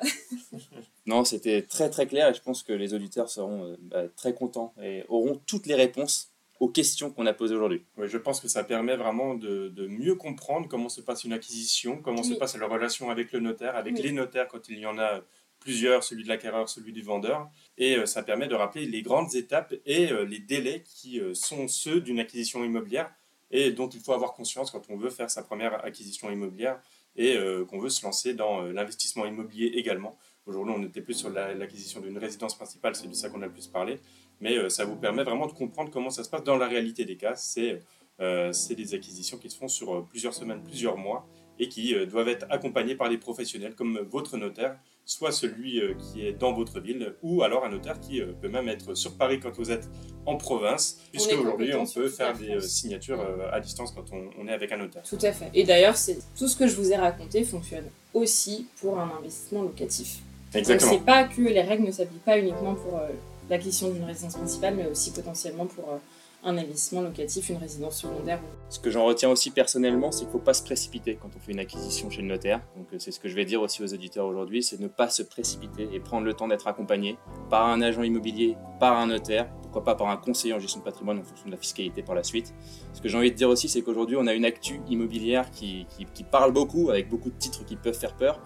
non, 1.06 1.24
c'était 1.24 1.62
très 1.62 1.90
très 1.90 2.08
clair 2.08 2.30
et 2.30 2.34
je 2.34 2.42
pense 2.42 2.64
que 2.64 2.74
les 2.74 2.94
auditeurs 2.94 3.30
seront 3.30 3.78
bah, 3.82 4.08
très 4.16 4.34
contents 4.34 4.74
et 4.82 5.04
auront 5.08 5.42
toutes 5.46 5.68
les 5.68 5.76
réponses 5.76 6.32
aux 6.60 6.70
questions 6.70 7.12
qu'on 7.12 7.26
a 7.26 7.34
posées 7.34 7.56
aujourd'hui. 7.56 7.86
Oui, 7.98 8.08
je 8.08 8.18
pense 8.18 8.40
que 8.40 8.48
ça 8.48 8.64
permet 8.64 8.96
vraiment 8.96 9.36
de, 9.36 9.70
de 9.70 9.88
mieux 9.88 10.16
comprendre 10.16 10.68
comment 10.70 10.90
se 10.90 11.02
passe 11.02 11.24
une 11.24 11.34
acquisition, 11.34 12.02
comment 12.02 12.24
se 12.24 12.34
passe 12.34 12.58
la 12.58 12.68
relation 12.68 13.10
avec 13.10 13.32
le 13.34 13.42
notaire, 13.42 13.76
avec 13.76 13.96
Oui. 13.96 14.04
les 14.04 14.12
notaires 14.12 14.48
quand 14.48 14.70
il 14.70 14.80
y 14.80 14.86
en 14.86 14.98
a 14.98 15.22
plusieurs, 15.66 16.04
celui 16.04 16.24
de 16.24 16.30
l'acquéreur, 16.30 16.70
celui 16.70 16.94
du 16.94 17.02
vendeur. 17.02 17.50
Et 17.78 17.98
euh, 17.98 18.06
ça 18.06 18.24
permet 18.24 18.48
de 18.48 18.56
rappeler 18.56 18.86
les 18.86 19.02
grandes 19.02 19.36
étapes 19.36 19.74
et 19.86 20.12
euh, 20.12 20.24
les 20.24 20.40
délais 20.40 20.84
qui 20.86 21.20
euh, 21.20 21.34
sont 21.34 21.68
ceux 21.68 22.00
d'une 22.00 22.20
acquisition 22.20 22.64
immobilière 22.64 23.12
et 23.52 23.72
dont 23.72 23.88
il 23.90 24.00
faut 24.00 24.14
avoir 24.14 24.34
conscience 24.34 24.72
quand 24.72 24.84
on 24.90 24.98
veut 24.98 25.10
faire 25.10 25.30
sa 25.30 25.44
première 25.44 25.84
acquisition 25.86 26.32
immobilière 26.32 26.80
et 27.16 27.38
euh, 27.38 27.64
qu'on 27.66 27.80
veut 27.80 27.90
se 27.90 28.04
lancer 28.06 28.34
dans 28.34 28.64
euh, 28.64 28.74
l'investissement 28.74 29.26
immobilier 29.26 29.68
également. 29.76 30.18
Aujourd'hui, 30.46 30.74
on 30.78 30.84
était 30.84 31.02
plus 31.02 31.14
sur 31.14 31.30
la- 31.30 31.54
l'acquisition 31.54 32.02
d'une 32.02 32.18
résidence 32.18 32.56
principale, 32.56 32.96
c'est 32.96 33.08
de 33.08 33.14
ça 33.14 33.30
qu'on 33.30 33.42
a 33.42 33.46
le 33.46 33.54
plus 33.54 33.68
parlé, 33.68 34.00
mais 34.42 34.58
euh, 34.58 34.70
ça 34.70 34.86
vous 34.86 34.96
permet 34.96 35.24
vraiment 35.24 35.48
de 35.48 35.54
comprendre 35.54 35.92
comment 35.92 36.10
ça 36.10 36.24
se 36.24 36.30
passe 36.30 36.44
dans 36.44 36.58
la 36.58 36.68
réalité 36.68 37.06
des 37.06 37.18
cas. 37.18 37.36
C'est 37.36 37.82
des 38.18 38.94
acquisitions 38.94 39.38
qui 39.38 39.50
se 39.50 39.58
font 39.58 39.68
sur 39.68 40.06
plusieurs 40.06 40.34
semaines, 40.34 40.64
plusieurs 40.64 40.98
mois 40.98 41.28
et 41.60 41.68
qui 41.68 41.94
doivent 42.06 42.30
être 42.30 42.46
accompagnées 42.50 42.96
par 42.96 43.10
des 43.10 43.18
professionnels 43.18 43.76
comme 43.76 44.00
votre 44.00 44.38
notaire, 44.38 44.80
soit 45.06 45.32
celui 45.32 45.80
euh, 45.80 45.94
qui 45.94 46.26
est 46.26 46.34
dans 46.34 46.54
votre 46.54 46.80
ville 46.80 47.16
ou 47.22 47.44
alors 47.44 47.64
un 47.64 47.70
notaire 47.70 48.00
qui 48.00 48.22
euh, 48.22 48.34
peut 48.42 48.50
même 48.50 48.68
être 48.70 48.96
sur 48.96 49.16
Paris 49.18 49.40
quand 49.40 49.56
vous 49.56 49.72
êtes 49.72 49.88
en 50.26 50.36
province, 50.36 51.00
puisque 51.12 51.34
aujourd'hui 51.34 51.76
on 51.76 51.86
peut 51.86 52.10
faire 52.10 52.36
des 52.36 52.56
euh, 52.56 52.60
signatures 52.60 53.24
à 53.52 53.60
distance 53.60 53.92
quand 53.92 54.06
on, 54.12 54.30
on 54.42 54.48
est 54.48 54.54
avec 54.54 54.72
un 54.72 54.78
notaire. 54.78 55.04
Tout 55.04 55.20
à 55.22 55.32
fait. 55.32 55.50
Et 55.54 55.64
d'ailleurs, 55.64 55.96
tout 56.38 56.48
ce 56.48 56.56
que 56.58 56.68
je 56.68 56.76
vous 56.76 56.92
ai 56.92 56.96
raconté 56.96 57.44
fonctionne 57.44 57.86
aussi 58.14 58.68
pour 58.82 59.00
un 59.00 59.12
investissement 59.20 59.62
locatif. 59.64 60.22
Donc 60.56 60.62
Exactement. 60.62 60.92
c'est 60.94 61.06
pas 61.06 61.24
que 61.26 61.42
les 61.42 61.62
règles 61.62 61.84
ne 61.84 61.92
s'appliquent 61.92 62.24
pas 62.24 62.40
uniquement 62.40 62.76
pour 62.76 62.98
euh, 62.98 63.10
l'acquisition 63.50 63.92
d'une 63.92 64.06
résidence 64.06 64.36
principale, 64.36 64.76
mais 64.76 64.88
aussi 64.88 65.12
potentiellement 65.12 65.66
pour 65.66 65.90
euh, 65.90 65.98
un 66.46 66.58
investissement 66.58 67.02
locatif, 67.02 67.50
une 67.50 67.58
résidence 67.58 67.98
secondaire. 68.02 68.40
Ce 68.70 68.80
que 68.80 68.90
j'en 68.92 69.04
retiens 69.04 69.30
aussi 69.30 69.50
personnellement, 69.52 70.12
c'est 70.12 70.20
qu'il 70.20 70.28
ne 70.28 70.32
faut 70.34 70.40
pas 70.40 70.54
se 70.54 70.64
précipiter 70.64 71.18
quand 71.22 71.30
on 71.36 71.40
fait 71.40 71.52
une 71.52 71.60
acquisition 71.60 72.10
chez 72.10 72.22
le 72.22 72.28
notaire. 72.28 72.62
Donc 72.78 72.88
euh, 72.94 72.98
c'est 73.00 73.12
ce 73.12 73.20
que 73.20 73.28
je 73.28 73.36
vais 73.36 73.46
dire 73.46 73.62
aussi 73.62 73.84
aux 73.84 73.94
auditeurs 73.94 74.26
aujourd'hui, 74.28 74.62
c'est 74.64 74.80
ne 74.80 74.88
pas 74.88 75.10
se 75.10 75.24
précipiter 75.24 75.88
et 75.92 76.00
prendre 76.00 76.26
le 76.26 76.34
temps 76.34 76.48
d'être 76.48 76.68
accompagné 76.68 77.18
par 77.50 77.68
un 77.68 77.82
agent 77.82 78.04
immobilier, 78.04 78.56
par 78.80 78.98
un 78.98 79.08
notaire, 79.08 79.50
pourquoi 79.64 79.84
pas 79.84 79.96
par 79.96 80.08
un 80.10 80.18
conseiller 80.18 80.54
en 80.54 80.60
gestion 80.60 80.80
de 80.80 80.86
patrimoine 80.86 81.18
en 81.20 81.24
fonction 81.24 81.48
de 81.48 81.52
la 81.52 81.58
fiscalité 81.58 82.04
par 82.04 82.14
la 82.16 82.24
suite. 82.24 82.54
Ce 82.94 83.02
que 83.02 83.10
j'ai 83.10 83.18
envie 83.18 83.32
de 83.32 83.36
dire 83.36 83.50
aussi, 83.50 83.68
c'est 83.68 83.82
qu'aujourd'hui 83.82 84.16
on 84.18 84.28
a 84.28 84.34
une 84.34 84.46
actu 84.46 84.80
immobilière 84.88 85.50
qui, 85.52 85.88
qui- 85.98 86.06
qui 86.06 86.24
parle 86.24 86.52
beaucoup, 86.54 86.90
avec 86.92 87.10
beaucoup 87.10 87.30
de 87.32 87.38
titres 87.38 87.66
qui 87.66 87.76
peuvent 87.76 87.98
faire 87.98 88.16
peur. 88.16 88.40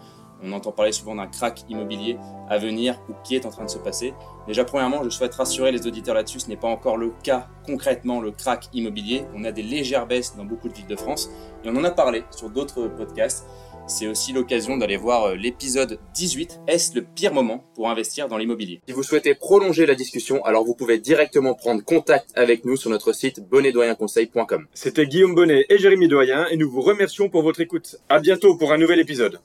On 0.43 0.51
entend 0.51 0.71
parler 0.71 0.91
souvent 0.91 1.15
d'un 1.15 1.27
crack 1.27 1.63
immobilier 1.69 2.17
à 2.49 2.57
venir 2.57 2.99
ou 3.09 3.13
qui 3.23 3.35
est 3.35 3.45
en 3.45 3.49
train 3.49 3.65
de 3.65 3.69
se 3.69 3.77
passer. 3.77 4.13
Déjà, 4.47 4.63
premièrement, 4.63 5.03
je 5.03 5.09
souhaite 5.09 5.35
rassurer 5.35 5.71
les 5.71 5.85
auditeurs 5.85 6.15
là-dessus, 6.15 6.39
ce 6.39 6.49
n'est 6.49 6.57
pas 6.57 6.67
encore 6.67 6.97
le 6.97 7.11
cas 7.23 7.47
concrètement, 7.65 8.21
le 8.21 8.31
crack 8.31 8.69
immobilier. 8.73 9.25
On 9.35 9.43
a 9.43 9.51
des 9.51 9.63
légères 9.63 10.07
baisses 10.07 10.35
dans 10.35 10.45
beaucoup 10.45 10.69
de 10.69 10.73
villes 10.73 10.87
de 10.87 10.95
France 10.95 11.29
et 11.63 11.69
on 11.69 11.75
en 11.75 11.83
a 11.83 11.91
parlé 11.91 12.23
sur 12.31 12.49
d'autres 12.49 12.87
podcasts. 12.87 13.45
C'est 13.89 14.07
aussi 14.07 14.33
l'occasion 14.33 14.77
d'aller 14.77 14.97
voir 14.97 15.23
euh, 15.23 15.35
l'épisode 15.35 15.99
18. 16.13 16.61
Est-ce 16.67 16.93
le 16.93 17.03
pire 17.03 17.33
moment 17.33 17.63
pour 17.73 17.89
investir 17.89 18.27
dans 18.27 18.37
l'immobilier? 18.37 18.81
Si 18.87 18.93
vous 18.93 19.01
souhaitez 19.01 19.33
prolonger 19.33 19.87
la 19.87 19.95
discussion, 19.95 20.45
alors 20.45 20.63
vous 20.63 20.75
pouvez 20.75 20.99
directement 20.99 21.55
prendre 21.55 21.83
contact 21.83 22.31
avec 22.35 22.65
nous 22.65 22.77
sur 22.77 22.91
notre 22.91 23.13
site 23.13 23.39
bonnetdoyenconseil.com. 23.49 24.67
C'était 24.75 25.07
Guillaume 25.07 25.33
Bonnet 25.33 25.65
et 25.69 25.79
Jérémy 25.79 26.07
Doyen 26.07 26.45
et 26.51 26.57
nous 26.57 26.69
vous 26.69 26.81
remercions 26.81 27.29
pour 27.29 27.41
votre 27.41 27.61
écoute. 27.61 27.97
À 28.09 28.19
bientôt 28.19 28.55
pour 28.55 28.71
un 28.71 28.77
nouvel 28.77 28.99
épisode. 28.99 29.37